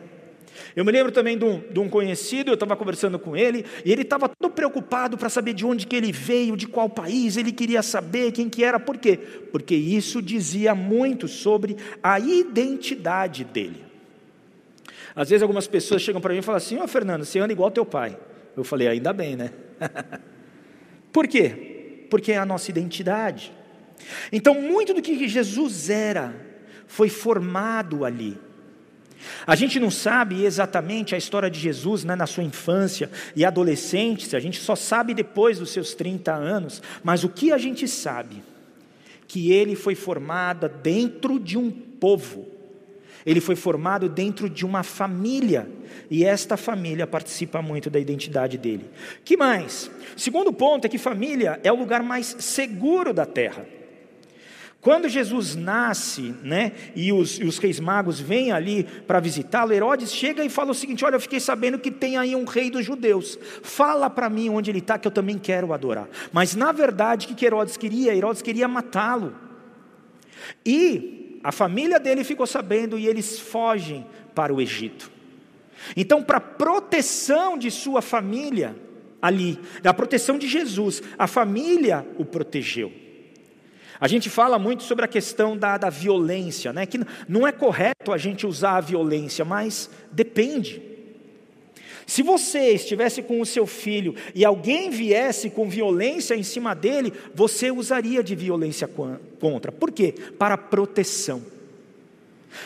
Eu 0.75 0.85
me 0.85 0.93
lembro 0.93 1.13
também 1.13 1.37
de 1.37 1.45
um, 1.45 1.61
de 1.61 1.81
um 1.81 1.89
conhecido, 1.89 2.51
eu 2.51 2.55
estava 2.55 2.77
conversando 2.77 3.19
com 3.19 3.37
ele, 3.37 3.65
e 3.85 3.93
ele 3.93 4.03
estava 4.03 4.29
todo 4.29 4.53
preocupado 4.53 5.17
para 5.17 5.29
saber 5.29 5.53
de 5.53 5.65
onde 5.65 5.87
que 5.87 5.97
ele 5.97 6.13
veio, 6.13 6.57
de 6.57 6.67
qual 6.67 6.89
país, 6.89 7.37
ele 7.37 7.53
queria 7.53 7.83
saber 7.83 8.33
quem 8.33 8.49
que 8.49 8.65
era, 8.65 8.79
por 8.79 8.97
quê? 8.97 9.17
Porque 9.17 9.75
isso 9.75 10.21
dizia 10.23 10.75
muito 10.75 11.29
sobre 11.29 11.77
a 12.03 12.19
identidade 12.19 13.45
dele. 13.45 13.85
Às 15.15 15.31
vezes 15.31 15.43
algumas 15.43 15.67
pessoas 15.67 16.03
chegam 16.03 16.21
para 16.21 16.33
mim 16.33 16.41
e 16.41 16.43
falam 16.43 16.59
assim, 16.59 16.79
ô 16.79 16.85
oh, 16.85 16.89
Fernando, 16.89 17.25
você 17.25 17.41
anda 17.41 17.53
igual 17.53 17.71
teu 17.71 17.85
pai. 17.85 18.17
Eu 18.57 18.63
falei, 18.63 18.87
ainda 18.87 19.13
bem, 19.13 19.37
né? 19.37 19.51
por 21.13 21.27
quê? 21.27 22.07
Porque 22.09 22.33
é 22.33 22.39
a 22.39 22.47
nossa 22.47 22.71
identidade. 22.71 23.53
Então, 24.33 24.55
muito 24.55 24.95
do 24.95 25.03
que 25.03 25.29
Jesus 25.29 25.91
era 25.91 26.35
foi 26.87 27.09
formado 27.09 28.05
ali. 28.05 28.39
A 29.47 29.55
gente 29.55 29.81
não 29.81 29.91
sabe 29.91 30.45
exatamente 30.45 31.15
a 31.15 31.19
história 31.19 31.51
de 31.51 31.59
Jesus 31.59 32.05
né, 32.05 32.15
na 32.15 32.27
sua 32.27 32.45
infância 32.45 33.11
e 33.35 33.45
adolescência, 33.45 34.37
a 34.37 34.41
gente 34.41 34.61
só 34.61 34.77
sabe 34.77 35.15
depois 35.15 35.59
dos 35.59 35.71
seus 35.71 35.95
30 35.95 36.33
anos, 36.33 36.83
mas 37.03 37.25
o 37.25 37.29
que 37.29 37.53
a 37.53 37.59
gente 37.59 37.87
sabe? 37.89 38.43
Que 39.27 39.53
ele 39.53 39.75
foi 39.75 39.95
formado 39.95 40.69
dentro 40.69 41.39
de 41.39 41.59
um 41.59 41.71
povo, 41.71 42.47
ele 43.27 43.41
foi 43.41 43.57
formado 43.57 44.09
dentro 44.09 44.49
de 44.49 44.65
uma 44.65 44.83
família, 44.83 45.69
e 46.11 46.25
esta 46.25 46.57
família 46.57 47.07
participa 47.07 47.61
muito 47.61 47.91
da 47.91 47.99
identidade 47.99 48.57
dele. 48.57 48.89
Que 49.25 49.37
mais? 49.37 49.91
Segundo 50.17 50.53
ponto 50.53 50.87
é 50.87 50.89
que 50.89 50.97
família 50.97 51.61
é 51.63 51.71
o 51.71 51.77
lugar 51.77 52.03
mais 52.03 52.37
seguro 52.39 53.13
da 53.13 53.27
terra. 53.27 53.67
Quando 54.81 55.09
Jesus 55.09 55.57
nasce, 55.57 56.35
né, 56.43 56.73
e 56.95 57.13
os, 57.13 57.41
e 57.41 57.45
os 57.45 57.59
reis 57.59 57.81
magos 57.81 58.21
vêm 58.21 58.53
ali 58.53 58.85
para 59.07 59.19
visitá-lo, 59.19 59.73
Herodes 59.73 60.13
chega 60.15 60.45
e 60.45 60.49
fala 60.49 60.71
o 60.71 60.75
seguinte: 60.75 61.05
Olha, 61.05 61.17
eu 61.17 61.21
fiquei 61.21 61.41
sabendo 61.41 61.81
que 61.81 61.91
tem 61.91 62.17
aí 62.17 62.37
um 62.37 62.45
rei 62.45 62.71
dos 62.71 62.85
judeus, 62.85 63.37
fala 63.63 64.09
para 64.09 64.31
mim 64.31 64.49
onde 64.49 64.71
ele 64.71 64.79
está, 64.79 64.97
que 64.97 65.09
eu 65.09 65.13
também 65.13 65.37
quero 65.37 65.73
adorar. 65.73 66.09
Mas 66.33 66.55
na 66.55 66.71
verdade, 66.71 67.27
o 67.27 67.35
que 67.35 67.45
Herodes 67.45 67.77
queria? 67.77 68.15
Herodes 68.15 68.41
queria 68.41 68.69
matá-lo. 68.69 69.35
E 70.65 71.41
a 71.43 71.51
família 71.51 71.99
dele 71.99 72.23
ficou 72.23 72.47
sabendo 72.47 72.97
e 72.99 73.07
eles 73.07 73.39
fogem 73.39 74.07
para 74.33 74.55
o 74.55 74.61
Egito. 74.61 75.11
Então, 75.97 76.23
para 76.23 76.41
proteção 76.41 77.59
de 77.59 77.71
sua 77.71 78.01
família, 78.01 78.77
ali, 79.21 79.59
da 79.83 79.93
proteção 79.93 80.39
de 80.39 80.47
Jesus, 80.47 81.03
a 81.19 81.27
família 81.27 82.07
o 82.17 82.25
protegeu. 82.25 83.08
A 84.01 84.07
gente 84.07 84.31
fala 84.31 84.59
muito 84.59 84.83
sobre 84.85 85.05
a 85.05 85.09
questão 85.09 85.57
da, 85.57 85.77
da 85.77 85.91
violência, 85.91 86.73
né? 86.73 86.87
que 86.87 87.01
não 87.29 87.47
é 87.47 87.53
correto 87.53 88.13
a 88.13 88.19
gente 88.19 88.47
usar 88.47 88.77
a 88.77 88.81
violência, 88.81 89.45
mas 89.45 89.91
depende. 90.13 90.83
Se 92.07 92.23
você 92.23 92.71
estivesse 92.71 93.23
com 93.23 93.41
o 93.41 93.47
seu 93.47 93.67
filho 93.67 94.15
e 94.35 94.45
alguém 94.45 94.89
viesse 94.89 95.51
com 95.51 95.69
violência 95.69 96.35
em 96.35 96.43
cima 96.43 96.75
dele, 96.75 97.13
você 97.35 97.71
usaria 97.71 98.23
de 98.23 98.35
violência 98.35 98.89
contra. 99.39 99.71
Por 99.71 99.91
quê? 99.91 100.15
Para 100.39 100.57
proteção. 100.57 101.43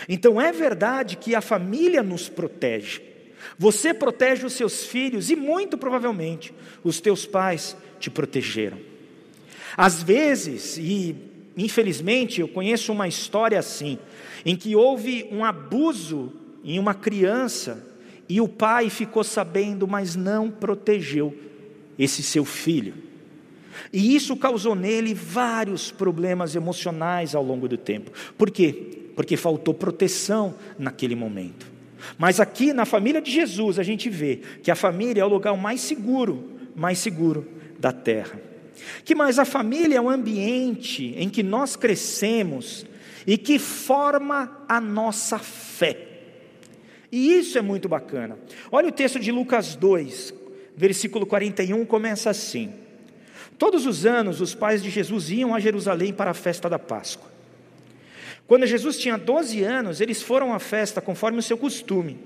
Então 0.08 0.40
é 0.40 0.52
verdade 0.52 1.16
que 1.16 1.34
a 1.34 1.40
família 1.40 2.02
nos 2.02 2.28
protege. 2.28 3.02
Você 3.58 3.92
protege 3.92 4.46
os 4.46 4.52
seus 4.52 4.84
filhos 4.84 5.30
e 5.30 5.34
muito 5.34 5.76
provavelmente 5.76 6.54
os 6.84 7.00
teus 7.00 7.26
pais 7.26 7.76
te 7.98 8.10
protegeram. 8.10 8.91
Às 9.76 10.02
vezes, 10.02 10.76
e 10.76 11.14
infelizmente 11.56 12.40
eu 12.40 12.48
conheço 12.48 12.92
uma 12.92 13.08
história 13.08 13.58
assim, 13.58 13.98
em 14.44 14.56
que 14.56 14.74
houve 14.76 15.28
um 15.30 15.44
abuso 15.44 16.32
em 16.64 16.78
uma 16.78 16.94
criança 16.94 17.86
e 18.28 18.40
o 18.40 18.48
pai 18.48 18.88
ficou 18.88 19.24
sabendo, 19.24 19.86
mas 19.86 20.16
não 20.16 20.50
protegeu 20.50 21.36
esse 21.98 22.22
seu 22.22 22.44
filho. 22.44 22.94
E 23.92 24.14
isso 24.14 24.36
causou 24.36 24.74
nele 24.74 25.14
vários 25.14 25.90
problemas 25.90 26.54
emocionais 26.54 27.34
ao 27.34 27.42
longo 27.42 27.68
do 27.68 27.76
tempo. 27.76 28.10
Por 28.36 28.50
quê? 28.50 29.10
Porque 29.14 29.36
faltou 29.36 29.74
proteção 29.74 30.54
naquele 30.78 31.14
momento. 31.14 31.70
Mas 32.18 32.40
aqui 32.40 32.72
na 32.72 32.84
família 32.84 33.20
de 33.20 33.30
Jesus 33.30 33.78
a 33.78 33.82
gente 33.82 34.08
vê 34.08 34.40
que 34.62 34.70
a 34.70 34.74
família 34.74 35.22
é 35.22 35.24
o 35.24 35.28
lugar 35.28 35.56
mais 35.56 35.80
seguro, 35.80 36.50
mais 36.74 36.98
seguro 36.98 37.46
da 37.78 37.92
terra. 37.92 38.51
Que 39.04 39.14
mais 39.14 39.38
a 39.38 39.44
família 39.44 39.96
é 39.96 40.00
um 40.00 40.10
ambiente 40.10 41.14
em 41.16 41.28
que 41.28 41.42
nós 41.42 41.76
crescemos 41.76 42.86
e 43.26 43.36
que 43.38 43.58
forma 43.58 44.64
a 44.68 44.80
nossa 44.80 45.38
fé. 45.38 46.08
E 47.10 47.34
isso 47.34 47.58
é 47.58 47.62
muito 47.62 47.88
bacana. 47.88 48.38
Olha 48.70 48.88
o 48.88 48.92
texto 48.92 49.20
de 49.20 49.30
Lucas 49.30 49.76
2, 49.76 50.34
versículo 50.76 51.26
41, 51.26 51.84
começa 51.84 52.30
assim: 52.30 52.72
Todos 53.58 53.86
os 53.86 54.06
anos 54.06 54.40
os 54.40 54.54
pais 54.54 54.82
de 54.82 54.90
Jesus 54.90 55.30
iam 55.30 55.54
a 55.54 55.60
Jerusalém 55.60 56.12
para 56.12 56.30
a 56.30 56.34
festa 56.34 56.68
da 56.68 56.78
Páscoa. 56.78 57.30
Quando 58.46 58.66
Jesus 58.66 58.98
tinha 58.98 59.16
12 59.16 59.62
anos, 59.62 60.00
eles 60.00 60.20
foram 60.22 60.52
à 60.52 60.58
festa 60.58 61.00
conforme 61.00 61.38
o 61.38 61.42
seu 61.42 61.56
costume. 61.56 62.18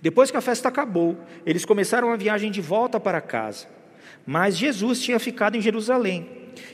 Depois 0.00 0.30
que 0.30 0.36
a 0.36 0.40
festa 0.40 0.68
acabou, 0.68 1.16
eles 1.44 1.64
começaram 1.64 2.12
a 2.12 2.16
viagem 2.16 2.50
de 2.50 2.60
volta 2.60 3.00
para 3.00 3.20
casa. 3.20 3.66
Mas 4.26 4.56
Jesus 4.56 5.00
tinha 5.00 5.18
ficado 5.18 5.56
em 5.56 5.60
Jerusalém 5.60 6.28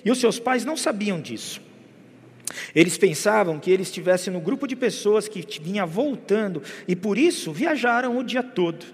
e 0.05 0.11
os 0.11 0.19
seus 0.19 0.39
pais 0.39 0.65
não 0.65 0.77
sabiam 0.77 1.21
disso. 1.21 1.61
Eles 2.75 2.97
pensavam 2.99 3.59
que 3.59 3.71
ele 3.71 3.83
estivesse 3.83 4.31
no 4.31 4.41
grupo 4.41 4.67
de 4.67 4.77
pessoas 4.77 5.29
que 5.29 5.45
vinha 5.61 5.87
voltando 5.87 6.63
e 6.87 6.97
por 6.97 7.19
isso 7.19 7.53
viajaram 7.53 8.19
o 8.19 8.25
dia 8.25 8.43
todo. 8.43 8.85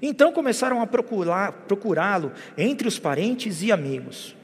Então 0.00 0.32
começaram 0.32 0.82
a 0.82 0.86
procurá-lo 0.86 2.32
entre 2.58 2.88
os 2.88 2.98
parentes 2.98 3.62
e 3.62 3.70
amigos. 3.70 4.34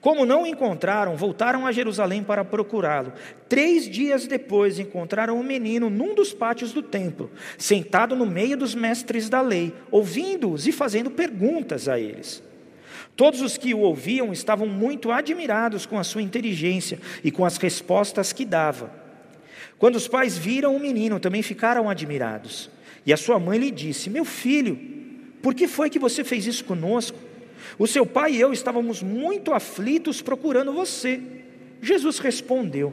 Como 0.00 0.24
não 0.24 0.42
o 0.42 0.46
encontraram, 0.46 1.16
voltaram 1.16 1.66
a 1.66 1.72
Jerusalém 1.72 2.22
para 2.22 2.44
procurá-lo. 2.44 3.12
Três 3.48 3.88
dias 3.88 4.26
depois, 4.26 4.78
encontraram 4.78 5.36
o 5.36 5.40
um 5.40 5.44
menino 5.44 5.90
num 5.90 6.14
dos 6.14 6.32
pátios 6.32 6.72
do 6.72 6.82
templo, 6.82 7.30
sentado 7.58 8.16
no 8.16 8.26
meio 8.26 8.56
dos 8.56 8.74
mestres 8.74 9.28
da 9.28 9.40
lei, 9.40 9.74
ouvindo-os 9.90 10.66
e 10.66 10.72
fazendo 10.72 11.10
perguntas 11.10 11.88
a 11.88 11.98
eles. 12.00 12.42
Todos 13.14 13.40
os 13.40 13.56
que 13.56 13.74
o 13.74 13.80
ouviam 13.80 14.32
estavam 14.32 14.66
muito 14.66 15.10
admirados 15.10 15.86
com 15.86 15.98
a 15.98 16.04
sua 16.04 16.22
inteligência 16.22 16.98
e 17.22 17.30
com 17.30 17.44
as 17.44 17.56
respostas 17.56 18.32
que 18.32 18.44
dava. 18.44 18.90
Quando 19.78 19.96
os 19.96 20.08
pais 20.08 20.38
viram 20.38 20.74
o 20.74 20.80
menino, 20.80 21.20
também 21.20 21.42
ficaram 21.42 21.88
admirados. 21.90 22.70
E 23.04 23.12
a 23.12 23.16
sua 23.16 23.38
mãe 23.38 23.58
lhe 23.58 23.70
disse: 23.70 24.10
Meu 24.10 24.24
filho, 24.24 24.78
por 25.42 25.54
que 25.54 25.68
foi 25.68 25.90
que 25.90 25.98
você 25.98 26.24
fez 26.24 26.46
isso 26.46 26.64
conosco? 26.64 27.18
O 27.78 27.86
seu 27.86 28.06
pai 28.06 28.32
e 28.32 28.40
eu 28.40 28.52
estávamos 28.52 29.02
muito 29.02 29.52
aflitos 29.52 30.22
procurando 30.22 30.72
você. 30.72 31.20
Jesus 31.80 32.18
respondeu: 32.18 32.92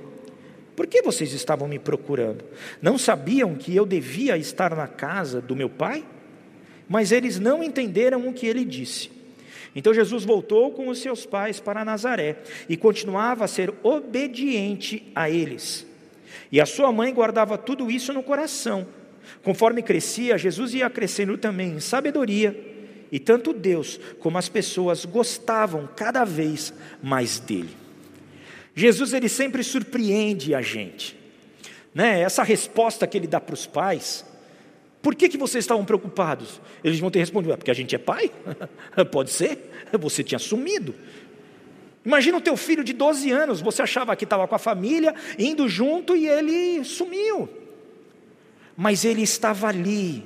Por 0.75 0.87
que 0.87 1.01
vocês 1.01 1.33
estavam 1.33 1.67
me 1.67 1.79
procurando? 1.79 2.43
Não 2.81 2.97
sabiam 2.97 3.55
que 3.55 3.75
eu 3.75 3.85
devia 3.85 4.37
estar 4.37 4.75
na 4.75 4.87
casa 4.87 5.41
do 5.41 5.55
meu 5.55 5.69
pai? 5.69 6.03
Mas 6.87 7.11
eles 7.11 7.39
não 7.39 7.63
entenderam 7.63 8.27
o 8.27 8.33
que 8.33 8.45
ele 8.45 8.65
disse. 8.65 9.09
Então 9.75 9.93
Jesus 9.93 10.23
voltou 10.23 10.71
com 10.71 10.87
os 10.87 10.99
seus 10.99 11.25
pais 11.25 11.59
para 11.59 11.85
Nazaré 11.85 12.37
e 12.69 12.77
continuava 12.77 13.45
a 13.45 13.47
ser 13.47 13.73
obediente 13.81 15.11
a 15.15 15.29
eles. 15.29 15.85
E 16.51 16.61
a 16.61 16.65
sua 16.65 16.91
mãe 16.91 17.13
guardava 17.13 17.57
tudo 17.57 17.89
isso 17.89 18.13
no 18.13 18.21
coração. 18.21 18.85
Conforme 19.43 19.81
crescia, 19.81 20.37
Jesus 20.37 20.73
ia 20.73 20.89
crescendo 20.89 21.37
também 21.37 21.71
em 21.71 21.79
sabedoria 21.79 22.73
e 23.11 23.19
tanto 23.19 23.53
Deus 23.53 23.99
como 24.19 24.37
as 24.37 24.49
pessoas 24.49 25.05
gostavam 25.05 25.87
cada 25.95 26.23
vez 26.23 26.73
mais 27.01 27.39
dele. 27.39 27.69
Jesus 28.75 29.13
ele 29.13 29.29
sempre 29.29 29.63
surpreende 29.63 30.55
a 30.55 30.61
gente, 30.61 31.15
né? 31.93 32.21
Essa 32.21 32.41
resposta 32.41 33.05
que 33.05 33.17
ele 33.17 33.27
dá 33.27 33.39
para 33.39 33.53
os 33.53 33.67
pais. 33.67 34.25
Por 35.03 35.15
que, 35.15 35.27
que 35.27 35.37
vocês 35.37 35.65
estavam 35.65 35.83
preocupados? 35.83 36.61
Eles 36.81 36.97
vão 36.97 37.11
ter 37.11 37.19
respondido: 37.19 37.53
é 37.53 37.57
porque 37.57 37.69
a 37.69 37.73
gente 37.73 37.93
é 37.93 37.97
pai? 37.97 38.31
Pode 39.11 39.31
ser? 39.31 39.69
Você 39.99 40.23
tinha 40.23 40.39
sumido. 40.39 40.95
Imagina 42.05 42.37
o 42.37 42.41
teu 42.41 42.55
filho 42.55 42.85
de 42.85 42.93
12 42.93 43.29
anos, 43.29 43.61
você 43.61 43.81
achava 43.81 44.15
que 44.15 44.23
estava 44.23 44.47
com 44.47 44.55
a 44.55 44.59
família, 44.59 45.13
indo 45.37 45.67
junto 45.67 46.15
e 46.15 46.27
ele 46.27 46.83
sumiu. 46.85 47.49
Mas 48.75 49.03
ele 49.03 49.21
estava 49.21 49.67
ali, 49.67 50.25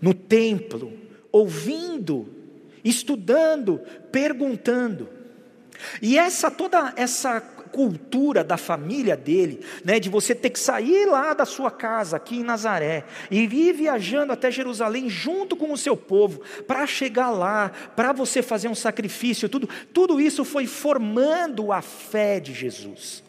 no 0.00 0.14
templo, 0.14 0.92
ouvindo, 1.30 2.28
estudando, 2.84 3.80
perguntando. 4.10 5.08
E 6.00 6.16
essa 6.16 6.50
toda 6.50 6.92
essa 6.96 7.40
cultura 7.68 8.42
da 8.42 8.56
família 8.56 9.16
dele, 9.16 9.64
né, 9.84 10.00
de 10.00 10.08
você 10.08 10.34
ter 10.34 10.50
que 10.50 10.58
sair 10.58 11.06
lá 11.06 11.34
da 11.34 11.44
sua 11.44 11.70
casa 11.70 12.16
aqui 12.16 12.38
em 12.38 12.42
Nazaré 12.42 13.04
e 13.30 13.40
ir 13.40 13.72
viajando 13.72 14.32
até 14.32 14.50
Jerusalém 14.50 15.08
junto 15.08 15.56
com 15.56 15.72
o 15.72 15.78
seu 15.78 15.96
povo 15.96 16.40
para 16.66 16.86
chegar 16.86 17.30
lá, 17.30 17.70
para 17.94 18.12
você 18.12 18.42
fazer 18.42 18.68
um 18.68 18.74
sacrifício, 18.74 19.48
tudo, 19.48 19.68
tudo 19.92 20.20
isso 20.20 20.44
foi 20.44 20.66
formando 20.66 21.72
a 21.72 21.82
fé 21.82 22.40
de 22.40 22.52
Jesus. 22.52 23.22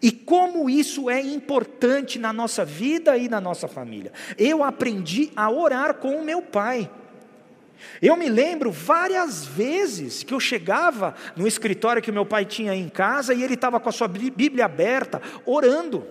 E 0.00 0.12
como 0.12 0.70
isso 0.70 1.10
é 1.10 1.20
importante 1.20 2.18
na 2.18 2.32
nossa 2.32 2.64
vida 2.64 3.16
e 3.16 3.28
na 3.28 3.40
nossa 3.40 3.66
família. 3.66 4.12
Eu 4.36 4.62
aprendi 4.62 5.30
a 5.34 5.50
orar 5.50 5.94
com 5.94 6.16
o 6.16 6.24
meu 6.24 6.40
pai. 6.40 6.88
Eu 8.00 8.16
me 8.16 8.28
lembro 8.28 8.70
várias 8.70 9.44
vezes 9.44 10.22
que 10.22 10.34
eu 10.34 10.40
chegava 10.40 11.14
no 11.36 11.46
escritório 11.46 12.02
que 12.02 12.12
meu 12.12 12.26
pai 12.26 12.44
tinha 12.44 12.74
em 12.74 12.88
casa 12.88 13.34
e 13.34 13.42
ele 13.42 13.54
estava 13.54 13.80
com 13.80 13.88
a 13.88 13.92
sua 13.92 14.08
Bíblia 14.08 14.64
aberta, 14.64 15.20
orando. 15.44 16.06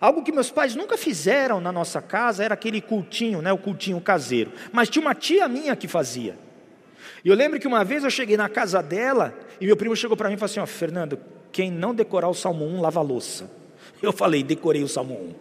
Algo 0.00 0.22
que 0.22 0.32
meus 0.32 0.50
pais 0.50 0.74
nunca 0.74 0.96
fizeram 0.98 1.60
na 1.60 1.72
nossa 1.72 2.02
casa 2.02 2.44
era 2.44 2.54
aquele 2.54 2.80
cultinho, 2.80 3.40
né, 3.40 3.52
o 3.52 3.58
cultinho 3.58 4.00
caseiro. 4.00 4.52
Mas 4.72 4.88
tinha 4.88 5.02
uma 5.02 5.14
tia 5.14 5.48
minha 5.48 5.74
que 5.76 5.88
fazia. 5.88 6.36
E 7.24 7.28
eu 7.28 7.34
lembro 7.34 7.58
que 7.58 7.66
uma 7.66 7.84
vez 7.84 8.04
eu 8.04 8.10
cheguei 8.10 8.36
na 8.36 8.48
casa 8.48 8.82
dela 8.82 9.36
e 9.60 9.66
meu 9.66 9.76
primo 9.76 9.96
chegou 9.96 10.16
para 10.16 10.28
mim 10.28 10.34
e 10.34 10.38
falou 10.38 10.50
assim: 10.50 10.60
ó, 10.60 10.66
Fernando, 10.66 11.18
quem 11.50 11.70
não 11.70 11.94
decorar 11.94 12.28
o 12.28 12.34
Salmo 12.34 12.66
1 12.66 12.80
lava 12.80 13.00
a 13.00 13.02
louça. 13.02 13.50
Eu 14.02 14.12
falei, 14.12 14.42
decorei 14.42 14.82
o 14.82 14.88
Salmo 14.88 15.14
1. 15.14 15.34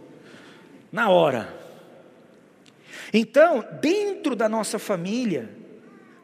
Na 0.92 1.10
hora. 1.10 1.64
Então, 3.14 3.66
dentro 3.82 4.36
da 4.36 4.50
nossa 4.50 4.80
família, 4.80 5.50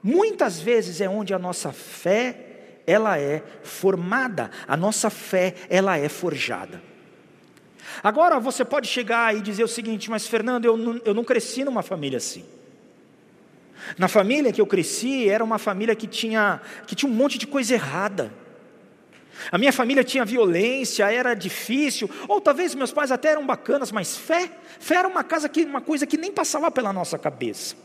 muitas 0.02 0.60
vezes 0.60 1.02
é 1.02 1.10
onde 1.10 1.34
a 1.34 1.40
nossa 1.40 1.72
fé 1.72 2.48
ela 2.88 3.20
é 3.20 3.44
formada, 3.64 4.50
a 4.68 4.76
nossa 4.76 5.10
fé 5.10 5.56
ela 5.70 5.98
é 5.98 6.10
forjada. 6.10 6.82
Agora 8.04 8.40
você 8.40 8.64
pode 8.64 8.88
chegar 8.88 9.36
e 9.36 9.42
dizer 9.42 9.64
o 9.64 9.68
seguinte, 9.68 10.10
mas 10.10 10.28
Fernando, 10.28 10.66
eu 10.66 10.78
não, 10.78 11.02
eu 11.06 11.14
não 11.14 11.24
cresci 11.24 11.64
numa 11.64 11.84
família 11.84 12.18
assim. 12.18 12.46
Na 13.98 14.08
família 14.08 14.52
que 14.52 14.62
eu 14.62 14.68
cresci, 14.68 15.28
era 15.28 15.44
uma 15.44 15.58
família 15.58 15.96
que 15.96 16.08
tinha, 16.08 16.62
que 16.88 16.96
tinha 16.96 17.12
um 17.12 17.16
monte 17.16 17.38
de 17.38 17.48
coisa 17.48 17.74
errada. 17.74 18.32
A 19.52 19.58
minha 19.58 19.74
família 19.74 20.04
tinha 20.04 20.26
violência, 20.26 21.12
era 21.12 21.34
difícil, 21.34 22.10
ou 22.28 22.40
talvez 22.40 22.76
meus 22.76 22.92
pais 22.92 23.12
até 23.12 23.30
eram 23.30 23.46
bacanas, 23.46 23.92
mas 23.92 24.18
fé, 24.18 24.52
fé 24.80 24.96
era 24.96 25.08
uma, 25.08 25.24
casa 25.24 25.48
que, 25.50 25.64
uma 25.64 25.82
coisa 25.82 26.06
que 26.06 26.18
nem 26.18 26.32
passava 26.32 26.70
pela 26.70 26.94
nossa 26.94 27.18
cabeça. 27.18 27.76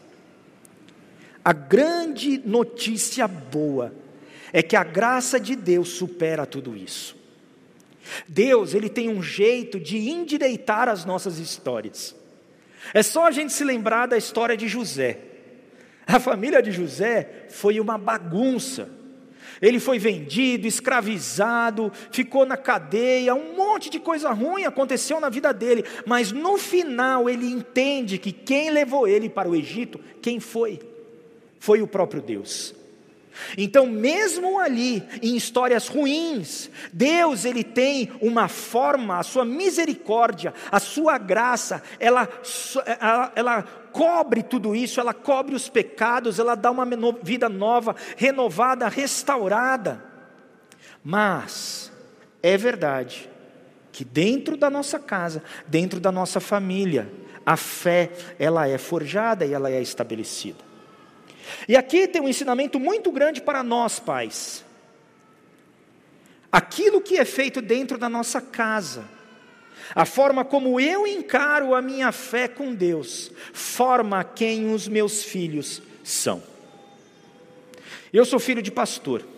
A 1.45 1.53
grande 1.53 2.43
notícia 2.45 3.27
boa 3.29 3.95
é 4.53 4.63
que 4.63 4.75
a 4.75 4.83
graça 4.83 5.39
de 5.39 5.55
Deus 5.55 5.91
supera 5.91 6.45
tudo 6.45 6.77
isso. 6.77 7.17
Deus, 8.27 8.75
ele 8.75 8.89
tem 8.89 9.09
um 9.09 9.23
jeito 9.23 9.79
de 9.79 10.09
endireitar 10.09 10.89
as 10.89 11.05
nossas 11.05 11.39
histórias. 11.39 12.15
É 12.95 13.03
só 13.03 13.27
a 13.27 13.31
gente 13.31 13.53
se 13.53 13.65
lembrar 13.65 14.07
da 14.07 14.17
história 14.17 14.57
de 14.57 14.69
José. 14.69 15.19
A 16.07 16.21
família 16.21 16.63
de 16.63 16.71
José 16.71 17.47
foi 17.51 17.81
uma 17.81 17.99
bagunça. 17.99 18.89
Ele 19.61 19.81
foi 19.81 19.99
vendido, 19.99 20.67
escravizado, 20.67 21.93
ficou 22.11 22.45
na 22.45 22.57
cadeia, 22.57 23.35
um 23.35 23.57
monte 23.57 23.89
de 23.89 23.99
coisa 23.99 24.31
ruim 24.31 24.65
aconteceu 24.65 25.21
na 25.21 25.29
vida 25.29 25.53
dele, 25.53 25.85
mas 26.05 26.33
no 26.33 26.59
final 26.59 27.29
ele 27.29 27.47
entende 27.47 28.19
que 28.19 28.33
quem 28.33 28.71
levou 28.71 29.09
ele 29.09 29.29
para 29.29 29.49
o 29.49 29.55
Egito, 29.55 30.01
quem 30.21 30.41
foi? 30.41 30.81
Foi 31.59 31.83
o 31.83 31.87
próprio 31.87 32.21
Deus. 32.21 32.75
Então, 33.57 33.87
mesmo 33.87 34.59
ali, 34.59 35.03
em 35.23 35.37
histórias 35.37 35.89
ruins, 35.89 36.71
Deus 36.93 37.45
ele 37.45 37.65
tem 37.65 38.11
uma 38.21 38.49
forma, 38.49 39.19
a 39.19 39.23
sua 39.23 39.45
misericórdia, 39.45 40.55
a 40.71 40.81
sua 40.81 41.19
graça, 41.19 41.83
ela, 41.99 42.29
ela, 43.01 43.33
ela 43.35 43.63
cobre 43.93 44.43
tudo 44.43 44.75
isso, 44.75 45.01
ela 45.01 45.15
cobre 45.15 45.55
os 45.55 45.69
pecados, 45.69 46.39
ela 46.39 46.55
dá 46.55 46.71
uma 46.71 46.87
vida 47.23 47.49
nova, 47.49 47.97
renovada, 48.17 48.89
restaurada. 48.89 50.05
Mas 51.03 51.93
é 52.43 52.57
verdade 52.57 53.31
que 53.93 54.05
dentro 54.05 54.57
da 54.57 54.69
nossa 54.69 54.99
casa, 54.99 55.43
dentro 55.67 55.99
da 55.99 56.13
nossa 56.13 56.41
família, 56.41 57.11
a 57.47 57.57
fé 57.57 58.11
ela 58.39 58.69
é 58.69 58.77
forjada 58.77 59.47
e 59.47 59.55
ela 59.55 59.71
é 59.71 59.81
estabelecida. 59.81 60.66
E 61.69 61.77
aqui 61.77 62.09
tem 62.09 62.21
um 62.21 62.29
ensinamento 62.29 62.79
muito 62.79 63.11
grande 63.11 63.41
para 63.41 63.63
nós, 63.63 63.99
pais. 63.99 64.65
Aquilo 66.51 67.01
que 67.01 67.17
é 67.19 67.25
feito 67.25 67.61
dentro 67.61 67.99
da 67.99 68.09
nossa 68.09 68.41
casa, 68.41 69.05
a 69.95 70.05
forma 70.05 70.45
como 70.45 70.81
eu 70.81 71.07
encaro 71.07 71.75
a 71.75 71.83
minha 71.83 72.11
fé 72.13 72.49
com 72.49 72.75
Deus, 72.75 73.31
forma 73.53 74.25
quem 74.25 74.73
os 74.73 74.89
meus 74.89 75.23
filhos 75.23 75.83
são. 76.03 76.43
Eu 78.13 78.25
sou 78.25 78.39
filho 78.39 78.63
de 78.63 78.71
pastor. 78.71 79.36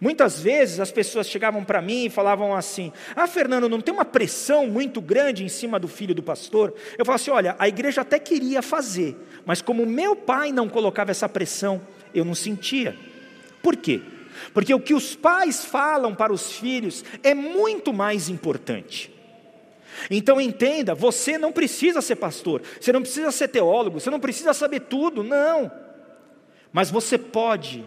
Muitas 0.00 0.40
vezes 0.40 0.78
as 0.78 0.92
pessoas 0.92 1.28
chegavam 1.28 1.64
para 1.64 1.82
mim 1.82 2.04
e 2.04 2.10
falavam 2.10 2.54
assim: 2.54 2.92
Ah, 3.16 3.26
Fernando, 3.26 3.68
não 3.68 3.80
tem 3.80 3.92
uma 3.92 4.04
pressão 4.04 4.66
muito 4.66 5.00
grande 5.00 5.44
em 5.44 5.48
cima 5.48 5.78
do 5.78 5.88
filho 5.88 6.14
do 6.14 6.22
pastor? 6.22 6.72
Eu 6.96 7.04
falava 7.04 7.20
assim: 7.20 7.30
Olha, 7.32 7.56
a 7.58 7.66
igreja 7.66 8.02
até 8.02 8.18
queria 8.18 8.62
fazer, 8.62 9.16
mas 9.44 9.60
como 9.60 9.84
meu 9.84 10.14
pai 10.14 10.52
não 10.52 10.68
colocava 10.68 11.10
essa 11.10 11.28
pressão, 11.28 11.80
eu 12.14 12.24
não 12.24 12.34
sentia. 12.34 12.96
Por 13.60 13.76
quê? 13.76 14.00
Porque 14.54 14.72
o 14.72 14.80
que 14.80 14.94
os 14.94 15.16
pais 15.16 15.64
falam 15.64 16.14
para 16.14 16.32
os 16.32 16.52
filhos 16.52 17.04
é 17.24 17.34
muito 17.34 17.92
mais 17.92 18.28
importante. 18.28 19.12
Então 20.08 20.40
entenda, 20.40 20.94
você 20.94 21.36
não 21.36 21.50
precisa 21.50 22.00
ser 22.00 22.14
pastor, 22.14 22.62
você 22.80 22.92
não 22.92 23.02
precisa 23.02 23.32
ser 23.32 23.48
teólogo, 23.48 23.98
você 23.98 24.10
não 24.10 24.20
precisa 24.20 24.54
saber 24.54 24.80
tudo, 24.80 25.24
não. 25.24 25.72
Mas 26.72 26.88
você 26.88 27.18
pode 27.18 27.84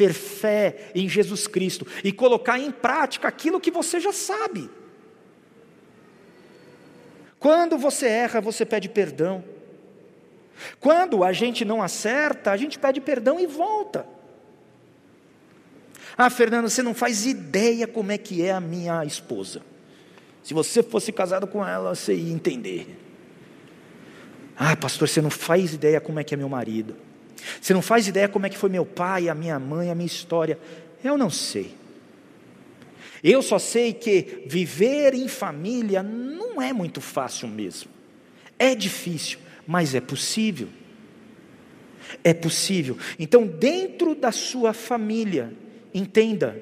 ter 0.00 0.14
fé 0.14 0.90
em 0.94 1.06
Jesus 1.06 1.46
Cristo 1.46 1.86
e 2.02 2.10
colocar 2.10 2.58
em 2.58 2.70
prática 2.70 3.28
aquilo 3.28 3.60
que 3.60 3.70
você 3.70 4.00
já 4.00 4.14
sabe. 4.14 4.70
Quando 7.38 7.76
você 7.76 8.06
erra, 8.06 8.40
você 8.40 8.64
pede 8.64 8.88
perdão. 8.88 9.44
Quando 10.78 11.22
a 11.22 11.34
gente 11.34 11.66
não 11.66 11.82
acerta, 11.82 12.50
a 12.50 12.56
gente 12.56 12.78
pede 12.78 12.98
perdão 12.98 13.38
e 13.38 13.46
volta. 13.46 14.06
Ah, 16.16 16.30
Fernando, 16.30 16.70
você 16.70 16.82
não 16.82 16.94
faz 16.94 17.26
ideia 17.26 17.86
como 17.86 18.10
é 18.10 18.16
que 18.16 18.42
é 18.42 18.52
a 18.52 18.60
minha 18.60 19.04
esposa. 19.04 19.60
Se 20.42 20.54
você 20.54 20.82
fosse 20.82 21.12
casado 21.12 21.46
com 21.46 21.66
ela, 21.66 21.94
você 21.94 22.14
ia 22.14 22.32
entender. 22.32 22.98
Ah, 24.56 24.74
pastor, 24.74 25.06
você 25.06 25.20
não 25.20 25.30
faz 25.30 25.74
ideia 25.74 26.00
como 26.00 26.18
é 26.18 26.24
que 26.24 26.32
é 26.32 26.38
meu 26.38 26.48
marido. 26.48 26.96
Você 27.60 27.72
não 27.72 27.82
faz 27.82 28.08
ideia 28.08 28.28
como 28.28 28.46
é 28.46 28.48
que 28.48 28.58
foi 28.58 28.68
meu 28.70 28.84
pai, 28.84 29.28
a 29.28 29.34
minha 29.34 29.58
mãe, 29.58 29.90
a 29.90 29.94
minha 29.94 30.06
história. 30.06 30.58
Eu 31.02 31.16
não 31.16 31.30
sei. 31.30 31.74
Eu 33.22 33.42
só 33.42 33.58
sei 33.58 33.92
que 33.92 34.44
viver 34.46 35.14
em 35.14 35.28
família 35.28 36.02
não 36.02 36.60
é 36.60 36.72
muito 36.72 37.00
fácil 37.00 37.48
mesmo. 37.48 37.90
É 38.58 38.74
difícil, 38.74 39.38
mas 39.66 39.94
é 39.94 40.00
possível. 40.00 40.68
É 42.24 42.34
possível. 42.34 42.98
Então, 43.18 43.46
dentro 43.46 44.14
da 44.14 44.32
sua 44.32 44.72
família, 44.72 45.52
entenda 45.94 46.60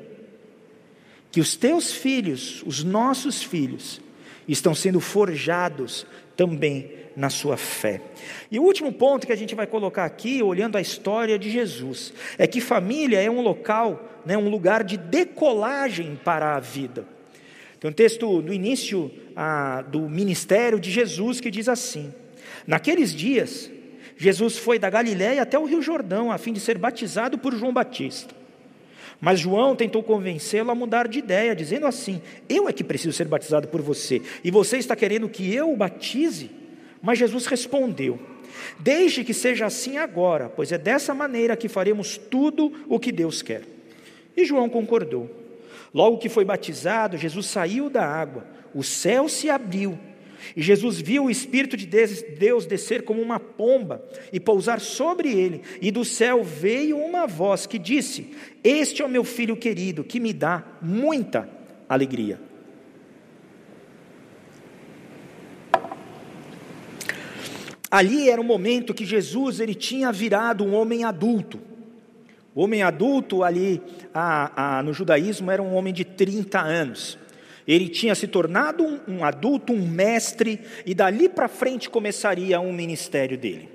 que 1.31 1.41
os 1.41 1.57
teus 1.57 1.93
filhos, 1.93 2.63
os 2.67 2.83
nossos 2.83 3.43
filhos, 3.43 4.01
estão 4.53 4.75
sendo 4.75 5.01
forjados 5.01 6.07
também 6.37 6.93
na 7.15 7.29
sua 7.29 7.57
fé. 7.57 8.01
E 8.51 8.59
o 8.59 8.63
último 8.63 8.93
ponto 8.93 9.27
que 9.27 9.33
a 9.33 9.37
gente 9.37 9.55
vai 9.55 9.67
colocar 9.67 10.05
aqui, 10.05 10.43
olhando 10.43 10.77
a 10.77 10.81
história 10.81 11.39
de 11.39 11.51
Jesus, 11.51 12.13
é 12.39 12.47
que 12.47 12.61
família 12.61 13.21
é 13.21 13.29
um 13.29 13.41
local, 13.41 14.09
né, 14.25 14.39
um 14.39 14.49
lugar 14.49 14.85
de 14.85 14.97
decolagem 14.97 16.19
para 16.25 16.55
a 16.55 16.61
vida. 16.61 17.05
Tem 17.81 17.91
um 17.91 17.95
texto 17.95 18.41
no 18.41 18.53
início 18.53 19.11
ah, 19.37 19.83
do 19.83 20.09
ministério 20.09 20.79
de 20.79 20.91
Jesus 20.91 21.41
que 21.41 21.51
diz 21.51 21.69
assim: 21.69 22.13
Naqueles 22.67 23.15
dias, 23.15 23.71
Jesus 24.17 24.57
foi 24.57 24.79
da 24.79 24.91
Galiléia 24.91 25.43
até 25.43 25.59
o 25.59 25.65
Rio 25.65 25.83
Jordão, 25.83 26.31
a 26.31 26.39
fim 26.39 26.53
de 26.53 26.61
ser 26.61 26.79
batizado 26.79 27.39
por 27.39 27.55
João 27.55 27.73
Batista. 27.73 28.38
Mas 29.21 29.41
João 29.41 29.75
tentou 29.75 30.03
convencê-lo 30.03 30.71
a 30.71 30.75
mudar 30.75 31.09
de 31.09 31.19
ideia, 31.19 31.55
dizendo 31.55 31.87
assim: 31.87 32.23
Eu 32.49 32.69
é 32.69 32.73
que 32.73 32.85
preciso 32.85 33.13
ser 33.13 33.27
batizado 33.27 33.69
por 33.69 33.83
você, 33.83 34.23
e 34.45 34.51
você 34.51 34.79
está 34.79 34.95
querendo 34.95 35.29
que 35.29 35.53
eu 35.53 35.73
o 35.73 35.77
batize? 35.77 36.51
Mas 37.03 37.19
Jesus 37.19 37.47
respondeu: 37.47 38.19
Deixe 38.79 39.25
que 39.25 39.35
seja 39.35 39.67
assim 39.67 39.99
agora, 39.99 40.49
pois 40.49 40.71
é 40.71 40.79
dessa 40.79 41.13
maneira 41.15 41.57
que 41.57 41.69
faremos 41.69 42.17
tudo 42.17 42.73
o 42.89 42.99
que 42.99 43.11
Deus 43.11 43.43
quer. 43.43 43.63
E 44.37 44.45
João 44.45 44.69
concordou. 44.69 45.29
Logo 45.93 46.19
que 46.19 46.29
foi 46.29 46.45
batizado, 46.45 47.17
Jesus 47.17 47.47
saiu 47.47 47.89
da 47.89 48.05
água, 48.05 48.47
o 48.75 48.85
céu 48.85 49.29
se 49.29 49.49
abriu 49.49 49.99
e 50.57 50.63
Jesus 50.63 51.01
viu 51.01 51.25
o 51.25 51.31
Espírito 51.31 51.77
de 51.77 51.87
Deus 51.87 52.67
descer 52.67 53.03
como 53.03 53.21
uma 53.21 53.39
pomba 53.39 54.05
e 54.33 54.41
pousar 54.41 54.81
sobre 54.81 55.33
ele, 55.33 55.63
e 55.81 55.91
do 55.91 56.05
céu 56.05 56.43
veio 56.43 56.99
uma 56.99 57.27
voz 57.27 57.67
que 57.67 57.79
disse: 57.79 58.35
Este 58.63 59.03
é 59.03 59.05
o 59.05 59.09
meu 59.09 59.25
filho 59.25 59.57
querido, 59.57 60.05
que 60.05 60.21
me 60.21 60.33
dá 60.33 60.65
muita 60.81 61.49
alegria. 61.89 62.41
Ali 67.91 68.29
era 68.29 68.41
o 68.41 68.45
momento 68.45 68.93
que 68.93 69.07
Jesus 69.07 69.61
ele 69.61 69.75
tinha 69.75 70.13
virado 70.13 70.63
um 70.63 70.75
homem 70.75 71.05
adulto. 71.05 71.59
O 72.55 72.63
homem 72.63 72.83
adulto 72.83 73.43
ali 73.43 73.81
a, 74.13 74.79
a, 74.79 74.83
no 74.83 74.93
judaísmo 74.93 75.51
era 75.51 75.63
um 75.63 75.75
homem 75.75 75.95
de 75.95 76.05
30 76.05 76.61
anos. 76.61 77.19
Ele 77.69 77.87
tinha 77.87 78.15
se 78.15 78.27
tornado 78.27 78.83
um, 78.83 79.01
um 79.07 79.25
adulto, 79.25 79.75
um 79.75 79.87
mestre, 79.87 80.59
e 80.87 80.95
dali 80.95 81.29
para 81.29 81.49
frente 81.49 81.91
começaria 81.91 82.59
um 82.59 82.73
ministério 82.73 83.37
dele. 83.37 83.69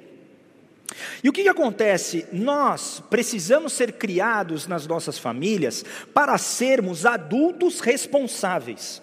E 1.24 1.30
o 1.30 1.34
que, 1.34 1.44
que, 1.44 1.50
acontece? 1.50 2.26
Nós 2.32 3.04
precisamos 3.08 3.74
ser 3.74 3.94
criados 3.94 4.68
nas 4.68 4.88
nossas 4.88 5.20
famílias 5.20 5.86
para 6.12 6.38
sermos 6.40 7.06
adultos 7.06 7.80
responsáveis. 7.80 9.00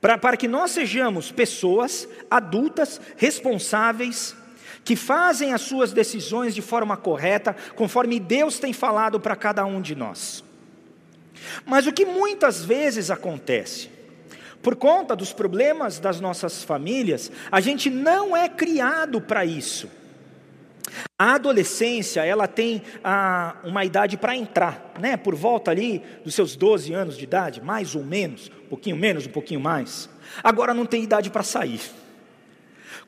Para, 0.00 0.16
para 0.16 0.36
que 0.36 0.48
nós 0.48 0.70
sejamos 0.70 1.30
pessoas 1.30 2.08
adultas 2.30 2.98
responsáveis, 3.18 4.34
que 4.82 4.96
fazem 4.96 5.52
as 5.52 5.60
suas 5.60 5.92
decisões 5.92 6.54
de 6.54 6.62
forma 6.62 6.96
correta, 6.96 7.54
conforme 7.76 8.18
Deus 8.18 8.58
tem 8.58 8.72
falado 8.72 9.20
para 9.20 9.36
cada 9.36 9.64
um 9.66 9.80
de 9.80 9.94
nós. 9.94 10.42
Mas 11.64 11.86
o 11.86 11.92
que 11.92 12.04
muitas 12.04 12.64
vezes 12.64 13.10
acontece? 13.10 13.90
Por 14.62 14.76
conta 14.76 15.16
dos 15.16 15.32
problemas 15.32 15.98
das 15.98 16.20
nossas 16.20 16.62
famílias, 16.62 17.32
a 17.50 17.60
gente 17.60 17.88
não 17.88 18.36
é 18.36 18.48
criado 18.48 19.20
para 19.20 19.44
isso. 19.44 19.88
A 21.18 21.34
adolescência, 21.34 22.24
ela 22.24 22.46
tem 22.46 22.82
ah, 23.02 23.56
uma 23.64 23.84
idade 23.84 24.16
para 24.16 24.36
entrar, 24.36 24.92
né? 25.00 25.16
por 25.16 25.34
volta 25.34 25.70
ali 25.70 26.02
dos 26.24 26.34
seus 26.34 26.56
12 26.56 26.92
anos 26.92 27.16
de 27.16 27.24
idade, 27.24 27.60
mais 27.62 27.94
ou 27.94 28.02
menos, 28.02 28.50
um 28.64 28.68
pouquinho 28.68 28.96
menos, 28.96 29.26
um 29.26 29.30
pouquinho 29.30 29.60
mais. 29.60 30.10
Agora 30.42 30.74
não 30.74 30.86
tem 30.86 31.02
idade 31.02 31.30
para 31.30 31.42
sair. 31.42 31.80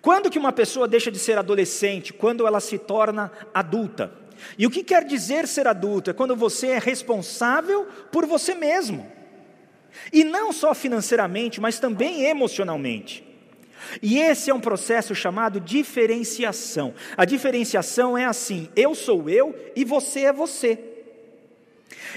Quando 0.00 0.30
que 0.30 0.38
uma 0.38 0.52
pessoa 0.52 0.88
deixa 0.88 1.10
de 1.10 1.18
ser 1.18 1.38
adolescente? 1.38 2.12
Quando 2.12 2.46
ela 2.46 2.60
se 2.60 2.78
torna 2.78 3.30
adulta. 3.54 4.21
E 4.58 4.66
o 4.66 4.70
que 4.70 4.82
quer 4.82 5.04
dizer 5.04 5.46
ser 5.46 5.66
adulto? 5.66 6.10
É 6.10 6.12
quando 6.12 6.36
você 6.36 6.68
é 6.68 6.78
responsável 6.78 7.86
por 8.10 8.26
você 8.26 8.54
mesmo. 8.54 9.10
E 10.12 10.24
não 10.24 10.52
só 10.52 10.74
financeiramente, 10.74 11.60
mas 11.60 11.78
também 11.78 12.24
emocionalmente. 12.24 13.24
E 14.00 14.18
esse 14.18 14.50
é 14.50 14.54
um 14.54 14.60
processo 14.60 15.14
chamado 15.14 15.60
diferenciação. 15.60 16.94
A 17.16 17.24
diferenciação 17.24 18.16
é 18.16 18.24
assim: 18.24 18.68
eu 18.76 18.94
sou 18.94 19.28
eu 19.28 19.54
e 19.74 19.84
você 19.84 20.20
é 20.20 20.32
você. 20.32 20.91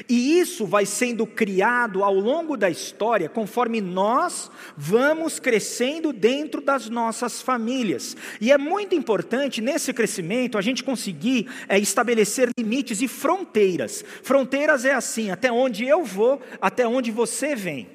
E 0.08 0.40
isso 0.40 0.66
vai 0.66 0.86
sendo 0.86 1.26
criado 1.26 2.04
ao 2.04 2.14
longo 2.14 2.58
da 2.58 2.70
história, 2.70 3.30
conforme 3.30 3.82
nós 3.82 4.52
vamos 4.76 5.40
crescendo 5.40 6.12
dentro 6.12 6.62
das 6.62 6.90
nossas 6.90 7.42
famílias. 7.42 8.16
E 8.40 8.52
é 8.52 8.58
muito 8.58 8.96
importante 8.96 9.62
nesse 9.62 9.94
crescimento 9.94 10.58
a 10.58 10.62
gente 10.62 10.84
conseguir 10.84 11.48
é, 11.68 11.78
estabelecer 11.80 12.50
limites 12.58 13.02
e 13.02 13.08
fronteiras. 13.08 14.04
Fronteiras 14.24 14.86
é 14.86 14.94
assim: 14.94 15.32
até 15.32 15.52
onde 15.52 15.86
eu 15.86 16.04
vou, 16.04 16.42
até 16.62 16.88
onde 16.88 17.12
você 17.12 17.56
vem. 17.56 17.88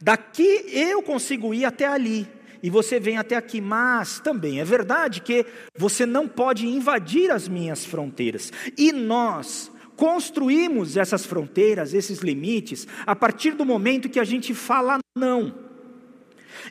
Daqui 0.00 0.64
eu 0.72 1.02
consigo 1.02 1.52
ir 1.52 1.64
até 1.64 1.86
ali 1.86 2.28
e 2.62 2.70
você 2.70 3.00
vem 3.00 3.18
até 3.18 3.34
aqui, 3.34 3.60
mas 3.60 4.20
também 4.20 4.60
é 4.60 4.64
verdade 4.64 5.20
que 5.20 5.44
você 5.76 6.06
não 6.06 6.28
pode 6.28 6.66
invadir 6.66 7.30
as 7.30 7.48
minhas 7.48 7.84
fronteiras. 7.84 8.52
E 8.78 8.92
nós 8.92 9.70
construímos 9.96 10.96
essas 10.96 11.24
fronteiras, 11.24 11.94
esses 11.94 12.20
limites, 12.20 12.86
a 13.06 13.14
partir 13.14 13.52
do 13.52 13.64
momento 13.64 14.08
que 14.08 14.20
a 14.20 14.24
gente 14.24 14.54
fala 14.54 14.98
não. 15.16 15.54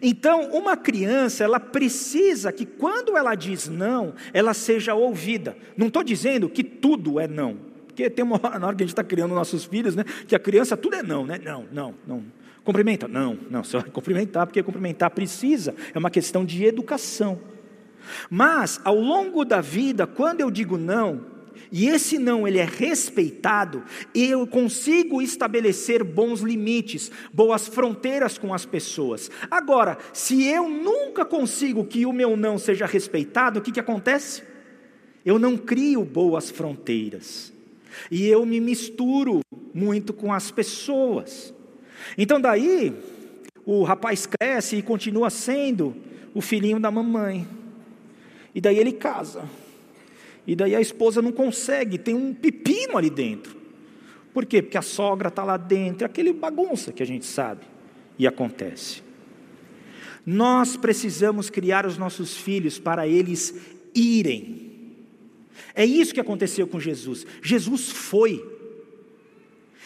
Então, 0.02 0.50
uma 0.52 0.78
criança, 0.78 1.44
ela 1.44 1.60
precisa 1.60 2.52
que 2.52 2.66
quando 2.66 3.18
ela 3.18 3.36
diz 3.36 3.68
não, 3.68 4.14
ela 4.34 4.54
seja 4.54 4.94
ouvida. 4.94 5.56
Não 5.76 5.88
estou 5.88 6.04
dizendo 6.04 6.50
que 6.50 6.64
tudo 6.64 7.20
é 7.20 7.28
não, 7.28 7.58
porque 7.88 8.10
tem 8.10 8.24
uma 8.24 8.40
hora, 8.42 8.58
na 8.58 8.68
hora 8.68 8.76
que 8.76 8.84
a 8.84 8.86
gente 8.86 8.94
está 8.94 9.04
criando 9.04 9.36
nossos 9.36 9.66
filhos, 9.66 9.96
né, 9.96 10.04
que 10.28 10.36
a 10.36 10.40
criança 10.40 10.78
tudo 10.78 10.96
é 10.96 11.04
não, 11.04 11.26
né? 11.26 11.40
Não, 11.44 11.66
não, 11.72 11.96
não. 12.08 12.24
Cumprimenta? 12.64 13.08
Não, 13.08 13.38
não, 13.50 13.64
você 13.64 13.78
vai 13.78 13.90
cumprimentar, 13.92 14.48
porque 14.48 14.64
cumprimentar 14.64 15.12
precisa, 15.12 15.76
é 15.94 16.00
uma 16.00 16.10
questão 16.10 16.46
de 16.46 16.64
educação. 16.64 17.40
Mas, 18.30 18.80
ao 18.84 18.96
longo 18.96 19.44
da 19.46 19.62
vida, 19.62 20.08
quando 20.08 20.42
eu 20.42 20.50
digo 20.50 20.78
não, 20.78 21.31
e 21.72 21.88
esse 21.88 22.18
não 22.18 22.48
ele 22.48 22.58
é 22.58 22.66
respeitado, 22.66 23.84
eu 24.14 24.46
consigo 24.46 25.22
estabelecer 25.22 26.04
bons 26.04 26.42
limites, 26.42 27.12
boas 27.34 27.68
fronteiras 27.68 28.38
com 28.38 28.54
as 28.54 28.66
pessoas. 28.66 29.32
Agora, 29.50 29.98
se 30.12 30.44
eu 30.44 30.70
nunca 30.70 31.24
consigo 31.24 31.86
que 31.86 32.06
o 32.06 32.12
meu 32.12 32.36
não 32.36 32.58
seja 32.58 32.86
respeitado, 32.86 33.60
o 33.60 33.62
que, 33.62 33.72
que 33.72 33.80
acontece? 33.80 34.44
Eu 35.26 35.40
não 35.40 35.56
crio 35.56 36.04
boas 36.04 36.52
fronteiras. 36.52 37.54
E 38.10 38.28
eu 38.28 38.46
me 38.46 38.60
misturo 38.60 39.42
muito 39.74 40.14
com 40.14 40.34
as 40.34 40.52
pessoas. 40.52 41.54
Então 42.18 42.42
daí, 42.42 42.94
o 43.66 43.84
rapaz 43.84 44.26
cresce 44.26 44.78
e 44.78 44.82
continua 44.82 45.30
sendo 45.30 45.96
o 46.34 46.42
filhinho 46.42 46.80
da 46.80 46.92
mamãe. 46.92 47.48
E 48.54 48.60
daí 48.60 48.78
ele 48.78 48.92
casa. 48.92 49.44
E 50.46 50.56
daí 50.56 50.76
a 50.76 50.82
esposa 50.82 51.22
não 51.22 51.32
consegue, 51.32 51.98
tem 51.98 52.16
um 52.16 52.34
pepino 52.34 52.98
ali 52.98 53.10
dentro. 53.10 53.56
Por 54.34 54.46
quê? 54.46 54.62
Porque 54.62 54.78
a 54.78 54.82
sogra 54.82 55.28
está 55.28 55.44
lá 55.44 55.58
dentro, 55.58 56.04
é 56.04 56.06
aquele 56.06 56.34
bagunça 56.34 56.92
que 56.92 57.04
a 57.04 57.06
gente 57.06 57.26
sabe. 57.26 57.66
E 58.18 58.26
acontece. 58.26 59.04
Nós 60.26 60.78
precisamos 60.78 61.50
criar 61.50 61.86
os 61.86 61.98
nossos 61.98 62.38
filhos 62.38 62.80
para 62.80 63.08
eles 63.08 63.56
irem. 63.94 64.72
É 65.74 65.86
isso 65.86 66.14
que 66.14 66.20
aconteceu 66.20 66.68
com 66.68 66.80
Jesus. 66.80 67.26
Jesus 67.42 67.90
foi. 67.90 68.46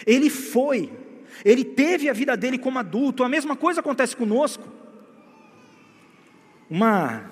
Ele 0.06 0.30
foi. 0.30 0.91
Ele 1.44 1.63
teve 1.63 2.10
a 2.10 2.13
vida 2.13 2.36
dele 2.36 2.58
como 2.58 2.80
adulto. 2.80 3.24
A 3.24 3.30
mesma 3.30 3.56
coisa 3.56 3.80
acontece 3.80 4.15
conosco. 4.15 4.68
Uma 6.70 7.30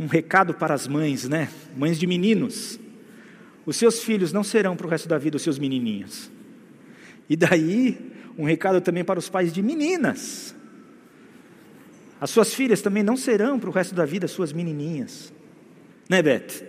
um 0.00 0.06
recado 0.06 0.54
para 0.54 0.72
as 0.72 0.88
mães, 0.88 1.28
né? 1.28 1.50
Mães 1.76 1.98
de 1.98 2.06
meninos. 2.06 2.80
Os 3.66 3.76
seus 3.76 4.02
filhos 4.02 4.32
não 4.32 4.42
serão 4.42 4.74
para 4.74 4.86
o 4.86 4.90
resto 4.90 5.06
da 5.06 5.18
vida 5.18 5.36
os 5.36 5.42
seus 5.42 5.58
menininhos. 5.58 6.30
E 7.28 7.36
daí, 7.36 8.10
um 8.38 8.44
recado 8.44 8.80
também 8.80 9.04
para 9.04 9.18
os 9.18 9.28
pais 9.28 9.52
de 9.52 9.62
meninas. 9.62 10.54
As 12.18 12.30
suas 12.30 12.54
filhas 12.54 12.80
também 12.80 13.02
não 13.02 13.14
serão 13.14 13.58
para 13.60 13.68
o 13.68 13.72
resto 13.72 13.94
da 13.94 14.06
vida 14.06 14.26
suas 14.26 14.54
menininhas. 14.54 15.30
Né, 16.08 16.22
Beth? 16.22 16.64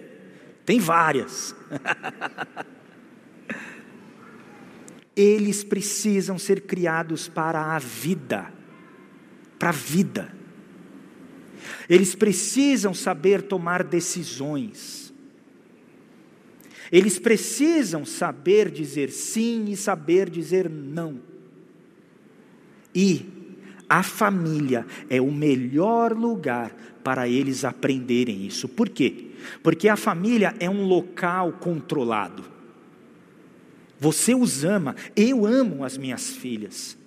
Tem 0.65 0.77
várias. 0.77 1.55
Eles 5.15 5.63
precisam 5.63 6.37
ser 6.37 6.63
criados 6.63 7.29
para 7.29 7.75
a 7.75 7.79
vida. 7.79 8.51
Para 9.57 9.69
a 9.69 9.73
vida. 9.73 10.40
Eles 11.89 12.15
precisam 12.15 12.93
saber 12.93 13.41
tomar 13.43 13.83
decisões. 13.83 15.13
Eles 16.91 17.17
precisam 17.17 18.05
saber 18.05 18.69
dizer 18.69 19.09
sim 19.09 19.65
e 19.69 19.77
saber 19.77 20.29
dizer 20.29 20.69
não. 20.69 21.21
E 22.93 23.25
a 23.87 24.03
família 24.03 24.85
é 25.09 25.21
o 25.21 25.31
melhor 25.31 26.13
lugar 26.13 26.75
para 27.03 27.27
eles 27.27 27.63
aprenderem 27.63 28.45
isso. 28.45 28.67
Por 28.67 28.89
quê? 28.89 29.31
Porque 29.63 29.87
a 29.87 29.95
família 29.95 30.55
é 30.59 30.69
um 30.69 30.85
local 30.85 31.53
controlado. 31.53 32.43
Você 33.99 34.33
os 34.33 34.63
ama, 34.63 34.95
eu 35.15 35.45
amo 35.45 35.83
as 35.83 35.97
minhas 35.97 36.29
filhas. 36.29 36.97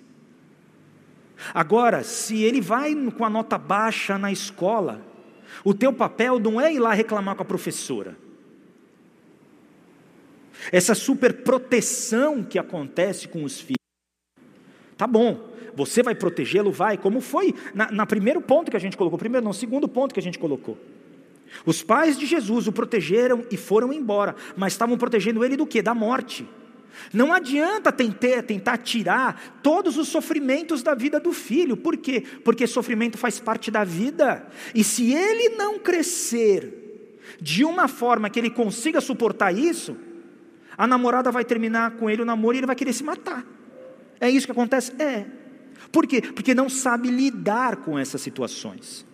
Agora, 1.53 2.03
se 2.03 2.41
ele 2.43 2.61
vai 2.61 2.95
com 3.11 3.25
a 3.25 3.29
nota 3.29 3.57
baixa 3.57 4.17
na 4.17 4.31
escola, 4.31 5.01
O 5.63 5.73
teu 5.73 5.93
papel 5.93 6.39
não 6.39 6.59
é 6.59 6.73
ir 6.73 6.79
lá 6.79 6.93
reclamar 6.93 7.35
com 7.35 7.43
a 7.43 7.45
professora. 7.45 8.17
Essa 10.71 10.95
superproteção 10.95 12.43
que 12.43 12.57
acontece 12.57 13.27
com 13.27 13.43
os 13.43 13.59
filhos. 13.59 13.75
Tá 14.97 15.05
bom, 15.05 15.49
você 15.75 16.01
vai 16.01 16.15
protegê-lo, 16.15 16.71
vai, 16.71 16.97
como 16.97 17.19
foi 17.19 17.53
na, 17.73 18.05
primeiro 18.05 18.41
ponto 18.41 18.71
que 18.71 18.77
a 18.77 18.79
gente 18.79 18.97
colocou, 18.97 19.19
primeiro 19.19 19.45
não, 19.45 19.53
segundo 19.53 19.87
ponto 19.87 20.13
que 20.13 20.19
a 20.19 20.23
gente 20.23 20.39
colocou. 20.39 20.77
Os 21.65 21.83
pais 21.83 22.17
de 22.17 22.25
Jesus 22.25 22.67
o 22.67 22.71
protegeram 22.71 23.45
e 23.51 23.57
foram 23.57 23.93
embora, 23.93 24.35
mas 24.55 24.73
estavam 24.73 24.97
protegendo 24.97 25.43
ele 25.43 25.55
do 25.55 25.67
que? 25.67 25.81
Da 25.81 25.93
morte. 25.93 26.47
Não 27.13 27.33
adianta 27.33 27.91
tentar, 27.91 28.43
tentar 28.43 28.77
tirar 28.77 29.59
todos 29.61 29.97
os 29.97 30.07
sofrimentos 30.07 30.81
da 30.81 30.93
vida 30.93 31.19
do 31.19 31.31
filho, 31.31 31.77
por 31.77 31.97
quê? 31.97 32.23
Porque 32.43 32.67
sofrimento 32.67 33.17
faz 33.17 33.39
parte 33.39 33.69
da 33.69 33.83
vida, 33.83 34.47
e 34.73 34.83
se 34.83 35.13
ele 35.13 35.49
não 35.55 35.79
crescer 35.79 36.83
de 37.39 37.63
uma 37.63 37.87
forma 37.87 38.29
que 38.29 38.39
ele 38.39 38.49
consiga 38.49 39.01
suportar 39.01 39.53
isso, 39.53 39.95
a 40.77 40.85
namorada 40.85 41.31
vai 41.31 41.45
terminar 41.45 41.91
com 41.91 42.09
ele 42.09 42.21
o 42.21 42.25
namoro 42.25 42.55
e 42.55 42.59
ele 42.59 42.67
vai 42.67 42.75
querer 42.75 42.93
se 42.93 43.03
matar. 43.03 43.45
É 44.19 44.29
isso 44.29 44.45
que 44.45 44.51
acontece? 44.51 44.91
É. 45.01 45.25
Por 45.91 46.07
quê? 46.07 46.21
Porque 46.21 46.53
não 46.53 46.69
sabe 46.69 47.09
lidar 47.09 47.77
com 47.77 47.97
essas 47.97 48.21
situações. 48.21 49.05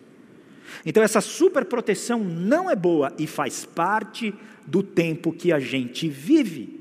Então, 0.86 1.04
essa 1.04 1.22
superproteção 1.22 2.24
não 2.24 2.70
é 2.70 2.76
boa 2.76 3.14
e 3.18 3.28
faz 3.28 3.66
parte 3.66 4.34
do 4.66 4.82
tempo 4.82 5.32
que 5.32 5.52
a 5.52 5.60
gente 5.60 6.08
vive. 6.08 6.81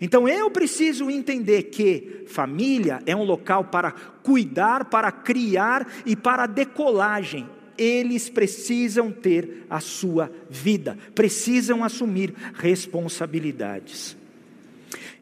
Então, 0.00 0.28
eu 0.28 0.50
preciso 0.50 1.10
entender 1.10 1.64
que 1.64 2.24
família 2.26 3.00
é 3.06 3.14
um 3.14 3.24
local 3.24 3.64
para 3.64 3.92
cuidar, 3.92 4.86
para 4.86 5.10
criar 5.12 5.86
e 6.04 6.14
para 6.14 6.46
decolagem. 6.46 7.48
Eles 7.78 8.28
precisam 8.28 9.12
ter 9.12 9.66
a 9.68 9.80
sua 9.80 10.30
vida, 10.48 10.96
precisam 11.14 11.84
assumir 11.84 12.34
responsabilidades. 12.54 14.16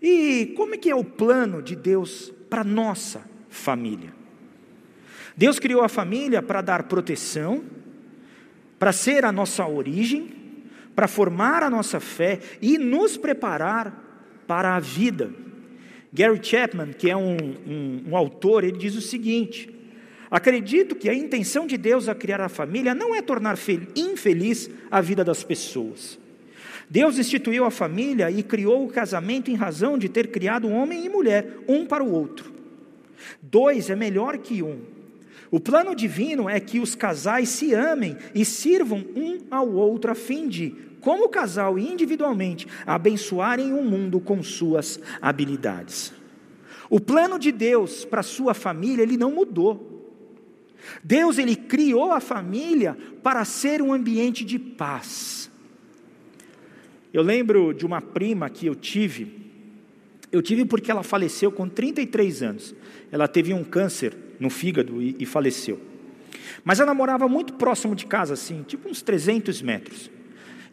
E 0.00 0.53
como 0.57 0.74
é 0.74 0.79
que 0.79 0.90
é 0.90 0.94
o 0.94 1.05
plano 1.05 1.62
de 1.62 1.74
Deus 1.74 2.33
para 2.48 2.62
nossa 2.62 3.22
família? 3.48 4.12
Deus 5.37 5.59
criou 5.59 5.83
a 5.83 5.88
família 5.88 6.40
para 6.40 6.61
dar 6.61 6.85
proteção, 6.85 7.64
para 8.79 8.92
ser 8.92 9.24
a 9.24 9.33
nossa 9.33 9.66
origem, 9.66 10.31
para 10.94 11.09
formar 11.09 11.62
a 11.62 11.70
nossa 11.70 11.98
fé 11.98 12.38
e 12.62 12.79
nos 12.79 13.16
preparar 13.16 14.04
para 14.46 14.76
a 14.76 14.80
vida. 14.80 15.30
Gary 16.12 16.38
Chapman, 16.42 16.92
que 16.92 17.11
é 17.11 17.16
um, 17.16 17.37
um, 17.66 18.04
um 18.09 18.16
autor, 18.16 18.62
ele 18.62 18.78
diz 18.78 18.94
o 18.94 19.00
seguinte: 19.00 19.68
Acredito 20.30 20.94
que 20.94 21.09
a 21.09 21.14
intenção 21.14 21.66
de 21.66 21.76
Deus 21.76 22.09
a 22.09 22.14
criar 22.14 22.40
a 22.40 22.48
família 22.48 22.94
não 22.94 23.14
é 23.14 23.22
tornar 23.22 23.57
infeliz 23.94 24.70
a 24.90 25.00
vida 25.00 25.24
das 25.24 25.42
pessoas. 25.42 26.18
Deus 26.88 27.18
instituiu 27.18 27.64
a 27.64 27.70
família 27.70 28.30
e 28.30 28.42
criou 28.42 28.85
o 28.85 28.90
casamento 28.90 29.50
em 29.50 29.54
razão 29.54 29.96
de 29.96 30.09
ter 30.09 30.28
criado 30.28 30.68
homem 30.68 31.04
e 31.04 31.09
mulher, 31.09 31.59
um 31.66 31.87
para 31.87 32.04
o 32.04 32.12
outro. 32.12 32.52
Dois 33.40 33.90
é 33.90 33.96
melhor 33.96 34.38
que 34.38 34.62
um. 34.62 34.80
O 35.50 35.61
plano 35.61 35.94
divino 35.94 36.48
é 36.48 36.59
que 36.59 36.80
os 36.80 36.94
casais 36.94 37.48
se 37.48 37.72
amem 37.72 38.16
e 38.35 38.44
sirvam 38.44 39.04
um 39.14 39.38
ao 39.50 39.70
outro 39.70 40.11
a 40.11 40.14
fim 40.14 40.48
de, 40.48 40.74
como 41.05 41.29
casal 41.29 41.79
e 41.79 41.87
individualmente, 41.87 42.67
abençoarem 42.87 43.75
o 43.75 43.85
mundo 43.85 44.19
com 44.19 44.43
suas 44.43 44.99
habilidades. 45.21 46.14
O 46.88 46.99
plano 46.99 47.38
de 47.38 47.53
Deus 47.53 48.07
para 48.07 48.23
sua 48.23 48.55
família, 48.55 49.03
ele 49.03 49.19
não 49.19 49.31
mudou. 49.31 49.93
Deus 51.03 51.37
ele 51.37 51.57
criou 51.57 52.11
a 52.11 52.21
família 52.21 52.97
para 53.23 53.45
ser 53.45 53.83
um 53.83 53.93
ambiente 53.93 54.47
de 54.47 54.59
paz. 54.59 55.51
Eu 57.12 57.23
lembro 57.23 57.75
de 57.75 57.85
uma 57.85 58.01
prima 58.01 58.49
que 58.49 58.64
eu 58.64 58.75
tive, 58.75 59.45
eu 60.33 60.40
tive 60.40 60.64
porque 60.64 60.90
ela 60.90 61.03
faleceu 61.03 61.53
com 61.53 61.69
33 61.69 62.43
anos. 62.43 62.75
Ela 63.12 63.29
teve 63.29 63.53
um 63.53 63.62
câncer 63.62 64.17
no 64.40 64.49
fígado 64.49 65.03
e, 65.03 65.14
e 65.19 65.27
faleceu. 65.27 65.79
Mas 66.64 66.81
ela 66.81 66.95
morava 66.95 67.29
muito 67.29 67.53
próximo 67.53 67.95
de 67.95 68.07
casa, 68.07 68.33
assim, 68.33 68.62
tipo 68.62 68.88
uns 68.88 69.03
300 69.03 69.61
metros. 69.61 70.13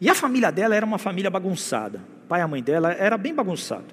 E 0.02 0.08
a 0.08 0.16
família 0.16 0.50
dela 0.50 0.74
era 0.74 0.84
uma 0.84 0.98
família 0.98 1.30
bagunçada. 1.30 2.00
O 2.24 2.26
pai 2.26 2.40
e 2.40 2.42
a 2.42 2.48
mãe 2.48 2.60
dela 2.60 2.92
era 2.92 3.16
bem 3.16 3.32
bagunçado. 3.32 3.84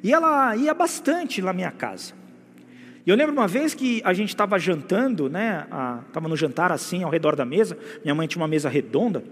E 0.00 0.12
ela 0.12 0.54
ia 0.54 0.72
bastante 0.72 1.42
na 1.42 1.52
minha 1.52 1.72
casa. 1.72 2.12
E 3.04 3.10
eu 3.10 3.16
lembro 3.16 3.32
uma 3.32 3.48
vez 3.48 3.74
que 3.74 4.00
a 4.04 4.12
gente 4.12 4.28
estava 4.28 4.56
jantando, 4.60 5.28
né? 5.28 5.66
Estava 6.06 6.28
no 6.28 6.36
jantar 6.36 6.70
assim, 6.70 7.02
ao 7.02 7.10
redor 7.10 7.34
da 7.34 7.44
mesa. 7.44 7.76
Minha 8.04 8.14
mãe 8.14 8.28
tinha 8.28 8.40
uma 8.40 8.46
mesa 8.46 8.68
redonda. 8.68 9.24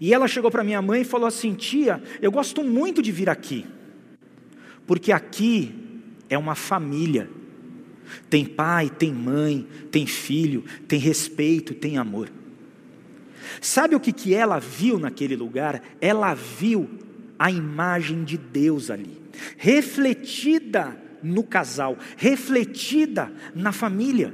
E 0.00 0.14
ela 0.14 0.28
chegou 0.28 0.52
para 0.52 0.62
minha 0.62 0.80
mãe 0.80 1.00
e 1.00 1.04
falou 1.04 1.26
assim: 1.26 1.52
Tia, 1.54 2.00
eu 2.22 2.30
gosto 2.30 2.62
muito 2.62 3.02
de 3.02 3.10
vir 3.10 3.28
aqui, 3.28 3.66
porque 4.86 5.10
aqui 5.10 5.74
é 6.30 6.38
uma 6.38 6.54
família. 6.54 7.28
Tem 8.30 8.44
pai, 8.44 8.88
tem 8.88 9.12
mãe, 9.12 9.66
tem 9.90 10.06
filho, 10.06 10.64
tem 10.86 11.00
respeito, 11.00 11.74
tem 11.74 11.98
amor. 11.98 12.30
Sabe 13.60 13.94
o 13.94 14.00
que, 14.00 14.12
que 14.12 14.34
ela 14.34 14.58
viu 14.58 14.98
naquele 14.98 15.36
lugar? 15.36 15.82
Ela 16.00 16.34
viu 16.34 16.88
a 17.38 17.50
imagem 17.50 18.24
de 18.24 18.36
Deus 18.38 18.90
ali, 18.90 19.20
refletida 19.56 20.96
no 21.22 21.42
casal, 21.42 21.98
refletida 22.16 23.32
na 23.54 23.72
família. 23.72 24.32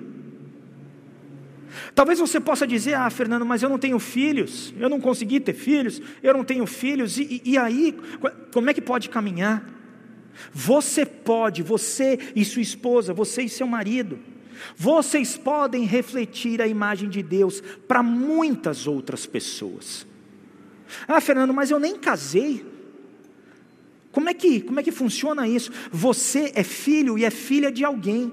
Talvez 1.94 2.18
você 2.18 2.38
possa 2.38 2.66
dizer: 2.66 2.94
Ah, 2.94 3.10
Fernando, 3.10 3.46
mas 3.46 3.62
eu 3.62 3.68
não 3.68 3.78
tenho 3.78 3.98
filhos, 3.98 4.74
eu 4.78 4.88
não 4.88 5.00
consegui 5.00 5.40
ter 5.40 5.54
filhos, 5.54 6.00
eu 6.22 6.34
não 6.34 6.44
tenho 6.44 6.66
filhos, 6.66 7.18
e, 7.18 7.42
e, 7.44 7.52
e 7.52 7.58
aí, 7.58 7.96
como 8.52 8.70
é 8.70 8.74
que 8.74 8.80
pode 8.80 9.08
caminhar? 9.08 9.68
Você 10.52 11.04
pode, 11.04 11.62
você 11.62 12.18
e 12.34 12.44
sua 12.44 12.62
esposa, 12.62 13.12
você 13.12 13.42
e 13.42 13.48
seu 13.48 13.66
marido, 13.66 14.18
vocês 14.76 15.36
podem 15.36 15.84
refletir 15.84 16.60
a 16.60 16.66
imagem 16.66 17.08
de 17.08 17.22
Deus 17.22 17.60
para 17.86 18.02
muitas 18.02 18.86
outras 18.86 19.26
pessoas. 19.26 20.06
Ah, 21.06 21.20
Fernando, 21.20 21.54
mas 21.54 21.70
eu 21.70 21.78
nem 21.78 21.96
casei. 21.96 22.64
Como 24.10 24.28
é 24.28 24.34
que, 24.34 24.60
como 24.60 24.78
é 24.78 24.82
que 24.82 24.92
funciona 24.92 25.48
isso? 25.48 25.72
Você 25.90 26.52
é 26.54 26.62
filho 26.62 27.18
e 27.18 27.24
é 27.24 27.30
filha 27.30 27.72
de 27.72 27.84
alguém. 27.84 28.32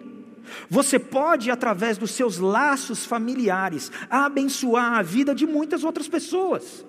Você 0.69 0.99
pode, 0.99 1.49
através 1.49 1.97
dos 1.97 2.11
seus 2.11 2.37
laços 2.37 3.05
familiares, 3.05 3.91
abençoar 4.09 4.93
a 4.93 5.01
vida 5.01 5.33
de 5.33 5.45
muitas 5.45 5.83
outras 5.83 6.07
pessoas. 6.07 6.85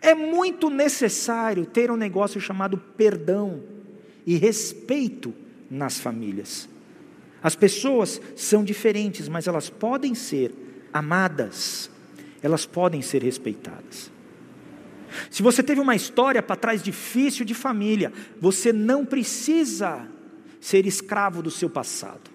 É 0.00 0.14
muito 0.14 0.70
necessário 0.70 1.66
ter 1.66 1.90
um 1.90 1.96
negócio 1.96 2.40
chamado 2.40 2.78
perdão 2.96 3.62
e 4.26 4.36
respeito 4.36 5.34
nas 5.70 5.98
famílias. 5.98 6.68
As 7.46 7.54
pessoas 7.54 8.20
são 8.34 8.64
diferentes, 8.64 9.28
mas 9.28 9.46
elas 9.46 9.70
podem 9.70 10.16
ser 10.16 10.52
amadas, 10.92 11.88
elas 12.42 12.66
podem 12.66 13.00
ser 13.00 13.22
respeitadas. 13.22 14.10
Se 15.30 15.44
você 15.44 15.62
teve 15.62 15.80
uma 15.80 15.94
história 15.94 16.42
para 16.42 16.56
trás 16.56 16.82
difícil 16.82 17.44
de 17.44 17.54
família, 17.54 18.12
você 18.40 18.72
não 18.72 19.06
precisa 19.06 20.08
ser 20.60 20.86
escravo 20.86 21.40
do 21.40 21.48
seu 21.48 21.70
passado. 21.70 22.28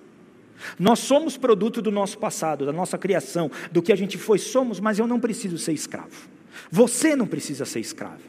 Nós 0.79 0.99
somos 0.99 1.35
produto 1.35 1.81
do 1.81 1.91
nosso 1.91 2.17
passado, 2.17 2.65
da 2.65 2.71
nossa 2.71 2.97
criação, 2.97 3.51
do 3.69 3.81
que 3.81 3.91
a 3.91 3.97
gente 3.97 4.17
foi, 4.17 4.39
somos, 4.39 4.79
mas 4.79 4.97
eu 4.97 5.07
não 5.07 5.19
preciso 5.19 5.57
ser 5.57 5.73
escravo. 5.73 6.29
Você 6.71 7.17
não 7.17 7.27
precisa 7.27 7.65
ser 7.65 7.81
escravo. 7.81 8.23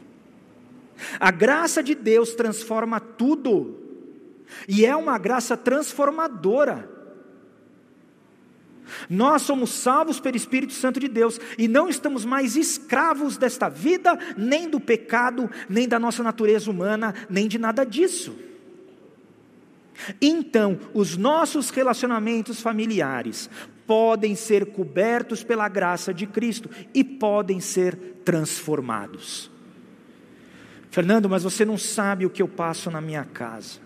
A 1.17 1.31
graça 1.31 1.81
de 1.81 1.95
Deus 1.95 2.35
transforma 2.35 2.99
tudo, 2.99 3.82
e 4.67 4.85
é 4.85 4.95
uma 4.95 5.17
graça 5.17 5.55
transformadora. 5.55 6.89
Nós 9.09 9.41
somos 9.41 9.71
salvos 9.71 10.19
pelo 10.19 10.37
Espírito 10.37 10.73
Santo 10.73 10.99
de 10.99 11.07
Deus 11.07 11.39
e 11.57 11.67
não 11.67 11.89
estamos 11.89 12.25
mais 12.25 12.55
escravos 12.55 13.37
desta 13.37 13.69
vida, 13.69 14.17
nem 14.37 14.69
do 14.69 14.79
pecado, 14.79 15.49
nem 15.69 15.87
da 15.87 15.99
nossa 15.99 16.23
natureza 16.23 16.69
humana, 16.69 17.13
nem 17.29 17.47
de 17.47 17.57
nada 17.57 17.83
disso. 17.83 18.35
Então, 20.21 20.79
os 20.93 21.15
nossos 21.17 21.69
relacionamentos 21.69 22.59
familiares 22.59 23.49
podem 23.85 24.35
ser 24.35 24.67
cobertos 24.67 25.43
pela 25.43 25.67
graça 25.67 26.13
de 26.13 26.25
Cristo 26.25 26.69
e 26.93 27.03
podem 27.03 27.59
ser 27.59 27.95
transformados. 28.23 29.51
Fernando, 30.89 31.29
mas 31.29 31.43
você 31.43 31.65
não 31.65 31.77
sabe 31.77 32.25
o 32.25 32.29
que 32.29 32.41
eu 32.41 32.47
passo 32.47 32.89
na 32.91 33.01
minha 33.01 33.25
casa. 33.25 33.82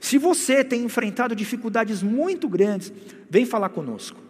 Se 0.00 0.18
você 0.18 0.64
tem 0.64 0.84
enfrentado 0.84 1.34
dificuldades 1.34 2.02
muito 2.02 2.48
grandes, 2.48 2.92
vem 3.30 3.46
falar 3.46 3.68
conosco. 3.70 4.20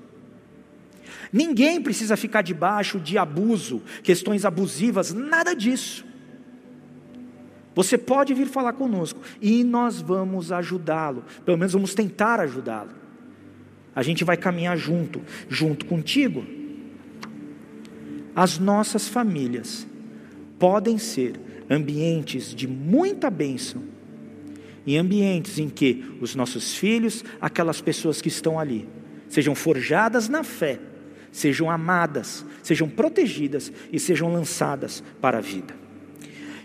Ninguém 1.33 1.81
precisa 1.81 2.17
ficar 2.17 2.43
debaixo 2.43 3.01
de 3.01 3.17
abuso, 3.17 3.83
questões 4.03 4.45
abusivas, 4.45 5.13
nada 5.13 5.55
disso. 5.55 6.05
Você 7.75 7.97
pode 7.97 8.35
vir 8.35 8.47
falar 8.47 8.75
conosco 8.75 9.21
e 9.41 9.65
nós 9.65 10.01
vamos 10.01 10.53
ajudá-lo, 10.53 11.25
pelo 11.45 11.57
menos 11.57 11.73
vamos 11.73 11.95
tentar 11.95 12.39
ajudá-lo. 12.41 12.91
A 13.95 14.03
gente 14.03 14.25
vai 14.25 14.37
caminhar 14.37 14.77
junto, 14.77 15.23
junto 15.49 15.87
contigo. 15.87 16.45
As 18.35 18.59
nossas 18.59 19.09
famílias 19.09 19.87
podem 20.59 20.99
ser 20.99 21.41
ambientes 21.69 22.55
de 22.55 22.67
muita 22.67 23.31
bênção, 23.31 23.83
em 24.87 24.97
ambientes 24.97 25.59
em 25.59 25.69
que 25.69 26.05
os 26.21 26.35
nossos 26.35 26.77
filhos, 26.77 27.25
aquelas 27.41 27.81
pessoas 27.81 28.21
que 28.21 28.29
estão 28.29 28.59
ali, 28.59 28.89
sejam 29.29 29.55
forjadas 29.55 30.29
na 30.29 30.43
fé, 30.45 30.79
sejam 31.31 31.71
amadas, 31.71 32.45
sejam 32.63 32.89
protegidas 32.89 33.73
e 33.93 33.99
sejam 33.99 34.33
lançadas 34.33 35.03
para 35.21 35.39
a 35.39 35.41
vida. 35.41 35.75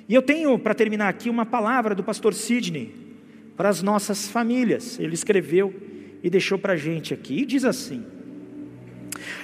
E 0.10 0.13
eu 0.13 0.21
tenho, 0.21 0.58
para 0.58 0.73
terminar 0.73 1.10
aqui, 1.10 1.30
uma 1.30 1.45
palavra 1.45 1.93
do 1.93 2.03
pastor 2.03 2.34
Sidney 2.34 2.93
para 3.58 3.69
as 3.69 3.82
nossas 3.82 4.27
famílias. 4.27 4.99
Ele 4.99 5.13
escreveu 5.13 5.73
e 6.23 6.30
deixou 6.30 6.58
para 6.58 6.73
a 6.73 6.77
gente 6.77 7.13
aqui, 7.13 7.41
e 7.41 7.45
diz 7.45 7.65
assim: 7.65 8.06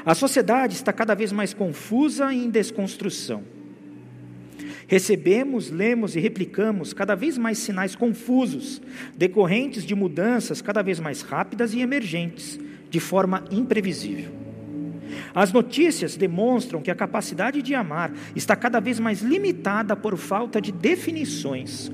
A 0.05 0.15
sociedade 0.15 0.75
está 0.75 0.93
cada 0.93 1.13
vez 1.13 1.31
mais 1.31 1.53
confusa 1.53 2.33
e 2.33 2.45
em 2.45 2.49
desconstrução. 2.49 3.43
Recebemos, 4.93 5.71
lemos 5.71 6.15
e 6.15 6.19
replicamos 6.19 6.93
cada 6.93 7.15
vez 7.15 7.35
mais 7.35 7.57
sinais 7.57 7.95
confusos, 7.95 8.79
decorrentes 9.17 9.83
de 9.83 9.95
mudanças 9.95 10.61
cada 10.61 10.83
vez 10.83 10.99
mais 10.99 11.23
rápidas 11.23 11.73
e 11.73 11.81
emergentes, 11.81 12.59
de 12.91 12.99
forma 12.99 13.43
imprevisível. 13.49 14.31
As 15.33 15.51
notícias 15.51 16.15
demonstram 16.15 16.79
que 16.79 16.91
a 16.91 16.95
capacidade 16.95 17.63
de 17.63 17.73
amar 17.73 18.13
está 18.35 18.55
cada 18.55 18.79
vez 18.79 18.99
mais 18.99 19.23
limitada 19.23 19.95
por 19.95 20.15
falta 20.15 20.61
de 20.61 20.71
definições. 20.71 21.91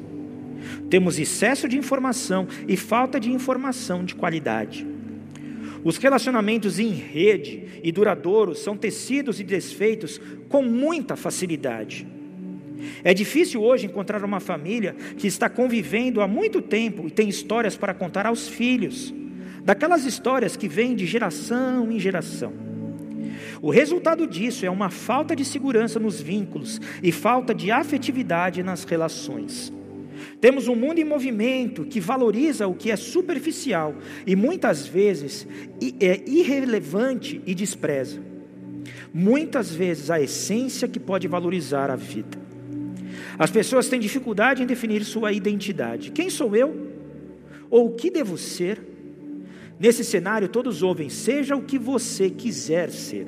Temos 0.89 1.17
excesso 1.17 1.69
de 1.69 1.77
informação 1.77 2.49
e 2.67 2.75
falta 2.75 3.17
de 3.17 3.31
informação 3.31 4.03
de 4.03 4.13
qualidade. 4.13 4.85
Os 5.85 5.95
relacionamentos 5.95 6.79
em 6.79 6.89
rede 6.89 7.63
e 7.81 7.93
duradouros 7.93 8.59
são 8.59 8.75
tecidos 8.75 9.39
e 9.39 9.45
desfeitos 9.45 10.19
com 10.49 10.61
muita 10.61 11.15
facilidade. 11.15 12.18
É 13.03 13.13
difícil 13.13 13.61
hoje 13.61 13.85
encontrar 13.85 14.23
uma 14.23 14.39
família 14.39 14.95
que 15.17 15.27
está 15.27 15.49
convivendo 15.49 16.21
há 16.21 16.27
muito 16.27 16.61
tempo 16.61 17.07
e 17.07 17.11
tem 17.11 17.29
histórias 17.29 17.75
para 17.75 17.93
contar 17.93 18.25
aos 18.25 18.47
filhos, 18.47 19.13
daquelas 19.63 20.05
histórias 20.05 20.55
que 20.55 20.67
vêm 20.67 20.95
de 20.95 21.05
geração 21.05 21.91
em 21.91 21.99
geração. 21.99 22.53
O 23.61 23.69
resultado 23.69 24.25
disso 24.25 24.65
é 24.65 24.69
uma 24.69 24.89
falta 24.89 25.35
de 25.35 25.43
segurança 25.43 25.99
nos 25.99 26.21
vínculos 26.21 26.79
e 27.03 27.11
falta 27.11 27.53
de 27.53 27.71
afetividade 27.71 28.63
nas 28.63 28.83
relações. 28.83 29.71
Temos 30.39 30.67
um 30.67 30.75
mundo 30.75 30.99
em 30.99 31.05
movimento 31.05 31.85
que 31.85 31.99
valoriza 31.99 32.67
o 32.67 32.73
que 32.73 32.91
é 32.91 32.95
superficial 32.95 33.95
e 34.25 34.35
muitas 34.35 34.87
vezes 34.87 35.45
é 35.99 36.21
irrelevante 36.25 37.41
e 37.45 37.53
despreza. 37.53 38.21
Muitas 39.13 39.73
vezes 39.73 40.09
a 40.09 40.21
essência 40.21 40.87
que 40.87 40.99
pode 40.99 41.27
valorizar 41.27 41.89
a 41.89 41.95
vida. 41.95 42.48
As 43.37 43.51
pessoas 43.51 43.87
têm 43.87 43.99
dificuldade 43.99 44.63
em 44.63 44.65
definir 44.65 45.03
sua 45.03 45.31
identidade. 45.31 46.11
Quem 46.11 46.29
sou 46.29 46.55
eu? 46.55 46.87
Ou 47.69 47.87
o 47.87 47.95
que 47.95 48.09
devo 48.09 48.37
ser? 48.37 48.81
Nesse 49.79 50.03
cenário, 50.03 50.47
todos 50.49 50.83
ouvem: 50.83 51.09
seja 51.09 51.55
o 51.55 51.61
que 51.61 51.77
você 51.77 52.29
quiser 52.29 52.89
ser. 52.89 53.27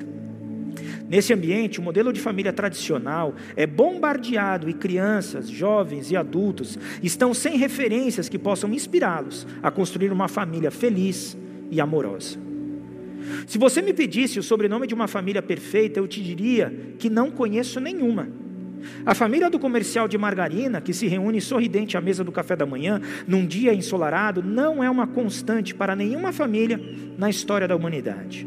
Nesse 1.08 1.32
ambiente, 1.34 1.78
o 1.78 1.82
modelo 1.82 2.12
de 2.12 2.20
família 2.20 2.52
tradicional 2.52 3.34
é 3.54 3.66
bombardeado 3.66 4.70
e 4.70 4.72
crianças, 4.72 5.48
jovens 5.48 6.10
e 6.10 6.16
adultos 6.16 6.78
estão 7.02 7.34
sem 7.34 7.58
referências 7.58 8.30
que 8.30 8.38
possam 8.38 8.72
inspirá-los 8.72 9.46
a 9.62 9.70
construir 9.70 10.10
uma 10.10 10.26
família 10.26 10.70
feliz 10.70 11.36
e 11.70 11.80
amorosa. 11.80 12.38
Se 13.46 13.58
você 13.58 13.82
me 13.82 13.92
pedisse 13.92 14.38
o 14.38 14.42
sobrenome 14.42 14.86
de 14.86 14.94
uma 14.94 15.06
família 15.06 15.42
perfeita, 15.42 16.00
eu 16.00 16.08
te 16.08 16.22
diria 16.22 16.72
que 16.98 17.10
não 17.10 17.30
conheço 17.30 17.78
nenhuma. 17.78 18.28
A 19.04 19.14
família 19.14 19.50
do 19.50 19.58
comercial 19.58 20.06
de 20.08 20.16
margarina, 20.16 20.80
que 20.80 20.92
se 20.92 21.06
reúne 21.06 21.40
sorridente 21.40 21.96
à 21.96 22.00
mesa 22.00 22.22
do 22.22 22.32
café 22.32 22.56
da 22.56 22.66
manhã, 22.66 23.00
num 23.26 23.46
dia 23.46 23.74
ensolarado, 23.74 24.42
não 24.42 24.82
é 24.82 24.90
uma 24.90 25.06
constante 25.06 25.74
para 25.74 25.96
nenhuma 25.96 26.32
família 26.32 26.80
na 27.16 27.28
história 27.28 27.68
da 27.68 27.76
humanidade. 27.76 28.46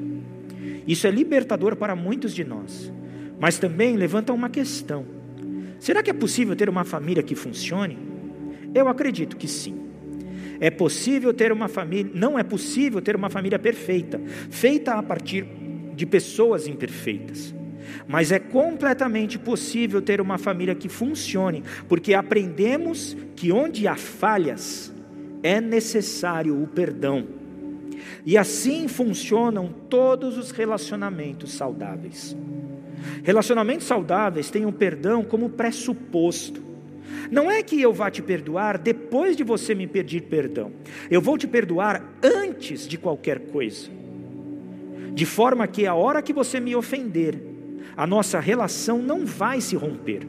Isso 0.87 1.07
é 1.07 1.11
libertador 1.11 1.75
para 1.75 1.95
muitos 1.95 2.33
de 2.33 2.43
nós, 2.43 2.91
mas 3.39 3.57
também 3.57 3.95
levanta 3.95 4.33
uma 4.33 4.49
questão: 4.49 5.05
será 5.79 6.03
que 6.03 6.09
é 6.09 6.13
possível 6.13 6.55
ter 6.55 6.69
uma 6.69 6.83
família 6.83 7.23
que 7.23 7.35
funcione? 7.35 7.97
Eu 8.73 8.87
acredito 8.87 9.37
que 9.37 9.47
sim. 9.47 9.81
É 10.59 10.69
possível 10.69 11.33
ter 11.33 11.51
uma 11.51 11.67
família, 11.67 12.11
não 12.13 12.39
é 12.39 12.43
possível 12.43 13.01
ter 13.01 13.15
uma 13.15 13.29
família 13.29 13.59
perfeita, 13.59 14.21
feita 14.49 14.93
a 14.93 15.03
partir 15.03 15.45
de 15.93 16.05
pessoas 16.05 16.67
imperfeitas. 16.67 17.53
Mas 18.07 18.31
é 18.31 18.39
completamente 18.39 19.37
possível 19.37 20.01
ter 20.01 20.21
uma 20.21 20.37
família 20.37 20.75
que 20.75 20.89
funcione, 20.89 21.63
porque 21.87 22.13
aprendemos 22.13 23.15
que 23.35 23.51
onde 23.51 23.87
há 23.87 23.95
falhas, 23.95 24.93
é 25.43 25.61
necessário 25.61 26.59
o 26.61 26.65
perdão. 26.65 27.27
E 28.25 28.37
assim 28.37 28.87
funcionam 28.87 29.73
todos 29.89 30.37
os 30.37 30.49
relacionamentos 30.49 31.53
saudáveis. 31.53 32.35
Relacionamentos 33.23 33.85
saudáveis 33.85 34.49
têm 34.49 34.65
o 34.65 34.71
perdão 34.71 35.23
como 35.23 35.49
pressuposto. 35.49 36.63
Não 37.29 37.49
é 37.49 37.61
que 37.61 37.79
eu 37.79 37.93
vá 37.93 38.09
te 38.09 38.21
perdoar 38.21 38.77
depois 38.77 39.37
de 39.37 39.43
você 39.43 39.75
me 39.75 39.85
pedir 39.85 40.21
perdão. 40.21 40.71
Eu 41.09 41.21
vou 41.21 41.37
te 41.37 41.47
perdoar 41.47 42.03
antes 42.23 42.87
de 42.87 42.97
qualquer 42.97 43.39
coisa. 43.39 43.89
De 45.13 45.25
forma 45.25 45.67
que 45.67 45.85
a 45.85 45.93
hora 45.93 46.21
que 46.21 46.33
você 46.33 46.59
me 46.59 46.75
ofender, 46.75 47.39
a 47.95 48.05
nossa 48.05 48.39
relação 48.39 49.01
não 49.01 49.25
vai 49.25 49.61
se 49.61 49.75
romper. 49.75 50.27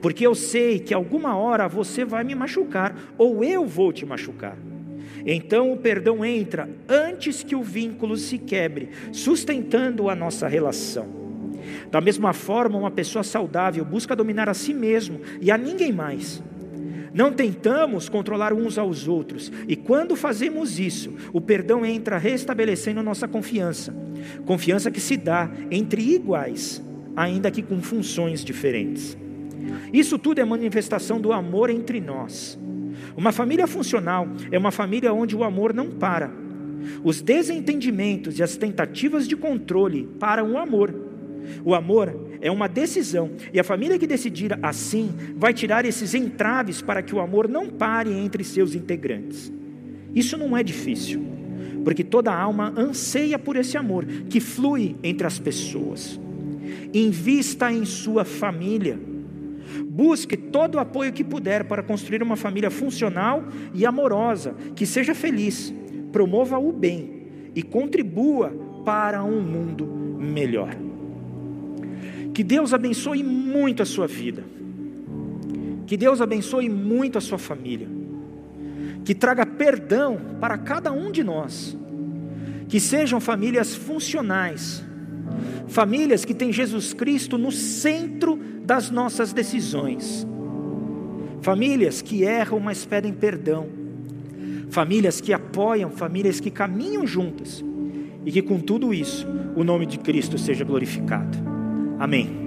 Porque 0.00 0.26
eu 0.26 0.34
sei 0.34 0.78
que 0.78 0.94
alguma 0.94 1.36
hora 1.36 1.68
você 1.68 2.04
vai 2.04 2.24
me 2.24 2.34
machucar, 2.34 2.96
ou 3.18 3.42
eu 3.44 3.66
vou 3.66 3.92
te 3.92 4.06
machucar. 4.06 4.56
Então 5.24 5.72
o 5.72 5.76
perdão 5.76 6.24
entra 6.24 6.68
antes 6.88 7.42
que 7.42 7.56
o 7.56 7.62
vínculo 7.62 8.16
se 8.16 8.38
quebre, 8.38 8.90
sustentando 9.12 10.08
a 10.08 10.14
nossa 10.14 10.46
relação. 10.46 11.26
Da 11.90 12.00
mesma 12.00 12.32
forma, 12.32 12.78
uma 12.78 12.90
pessoa 12.90 13.24
saudável 13.24 13.84
busca 13.84 14.14
dominar 14.14 14.48
a 14.48 14.54
si 14.54 14.72
mesmo 14.72 15.20
e 15.40 15.50
a 15.50 15.58
ninguém 15.58 15.92
mais. 15.92 16.42
Não 17.16 17.32
tentamos 17.32 18.10
controlar 18.10 18.52
uns 18.52 18.76
aos 18.76 19.08
outros, 19.08 19.50
e 19.66 19.74
quando 19.74 20.14
fazemos 20.14 20.78
isso, 20.78 21.14
o 21.32 21.40
perdão 21.40 21.82
entra 21.82 22.18
restabelecendo 22.18 23.02
nossa 23.02 23.26
confiança. 23.26 23.96
Confiança 24.44 24.90
que 24.90 25.00
se 25.00 25.16
dá 25.16 25.50
entre 25.70 26.02
iguais, 26.02 26.84
ainda 27.16 27.50
que 27.50 27.62
com 27.62 27.80
funções 27.80 28.44
diferentes. 28.44 29.16
Isso 29.94 30.18
tudo 30.18 30.42
é 30.42 30.44
manifestação 30.44 31.18
do 31.18 31.32
amor 31.32 31.70
entre 31.70 32.02
nós. 32.02 32.58
Uma 33.16 33.32
família 33.32 33.66
funcional 33.66 34.28
é 34.52 34.58
uma 34.58 34.70
família 34.70 35.10
onde 35.10 35.34
o 35.34 35.42
amor 35.42 35.72
não 35.72 35.88
para. 35.88 36.30
Os 37.02 37.22
desentendimentos 37.22 38.38
e 38.38 38.42
as 38.42 38.58
tentativas 38.58 39.26
de 39.26 39.34
controle 39.34 40.06
param 40.20 40.52
o 40.52 40.58
amor. 40.58 40.94
O 41.64 41.74
amor 41.74 42.25
é 42.40 42.50
uma 42.50 42.68
decisão, 42.68 43.30
e 43.52 43.60
a 43.60 43.64
família 43.64 43.98
que 43.98 44.06
decidir 44.06 44.58
assim 44.62 45.10
vai 45.36 45.52
tirar 45.52 45.84
esses 45.84 46.14
entraves 46.14 46.80
para 46.82 47.02
que 47.02 47.14
o 47.14 47.20
amor 47.20 47.48
não 47.48 47.68
pare 47.68 48.12
entre 48.12 48.44
seus 48.44 48.74
integrantes. 48.74 49.52
Isso 50.14 50.36
não 50.36 50.56
é 50.56 50.62
difícil, 50.62 51.24
porque 51.84 52.02
toda 52.02 52.34
alma 52.34 52.72
anseia 52.76 53.38
por 53.38 53.56
esse 53.56 53.76
amor 53.76 54.04
que 54.04 54.40
flui 54.40 54.96
entre 55.02 55.26
as 55.26 55.38
pessoas. 55.38 56.18
Invista 56.92 57.70
em 57.70 57.84
sua 57.84 58.24
família. 58.24 58.98
Busque 59.84 60.36
todo 60.36 60.76
o 60.76 60.78
apoio 60.78 61.12
que 61.12 61.24
puder 61.24 61.64
para 61.64 61.82
construir 61.82 62.22
uma 62.22 62.36
família 62.36 62.70
funcional 62.70 63.44
e 63.74 63.84
amorosa, 63.84 64.54
que 64.74 64.86
seja 64.86 65.14
feliz, 65.14 65.72
promova 66.12 66.58
o 66.58 66.72
bem 66.72 67.26
e 67.54 67.62
contribua 67.62 68.50
para 68.84 69.24
um 69.24 69.42
mundo 69.42 69.86
melhor. 70.18 70.85
Que 72.36 72.44
Deus 72.44 72.74
abençoe 72.74 73.22
muito 73.24 73.82
a 73.82 73.86
sua 73.86 74.06
vida. 74.06 74.44
Que 75.86 75.96
Deus 75.96 76.20
abençoe 76.20 76.68
muito 76.68 77.16
a 77.16 77.20
sua 77.22 77.38
família. 77.38 77.88
Que 79.06 79.14
traga 79.14 79.46
perdão 79.46 80.20
para 80.38 80.58
cada 80.58 80.92
um 80.92 81.10
de 81.10 81.24
nós. 81.24 81.74
Que 82.68 82.78
sejam 82.78 83.20
famílias 83.20 83.74
funcionais. 83.74 84.84
Famílias 85.66 86.26
que 86.26 86.34
têm 86.34 86.52
Jesus 86.52 86.92
Cristo 86.92 87.38
no 87.38 87.50
centro 87.50 88.38
das 88.62 88.90
nossas 88.90 89.32
decisões. 89.32 90.26
Famílias 91.40 92.02
que 92.02 92.22
erram, 92.22 92.60
mas 92.60 92.84
pedem 92.84 93.14
perdão. 93.14 93.66
Famílias 94.68 95.22
que 95.22 95.32
apoiam, 95.32 95.90
famílias 95.90 96.38
que 96.38 96.50
caminham 96.50 97.06
juntas. 97.06 97.64
E 98.26 98.30
que 98.30 98.42
com 98.42 98.60
tudo 98.60 98.92
isso, 98.92 99.26
o 99.56 99.64
nome 99.64 99.86
de 99.86 99.98
Cristo 99.98 100.36
seja 100.36 100.64
glorificado. 100.66 101.55
Amém. 101.98 102.45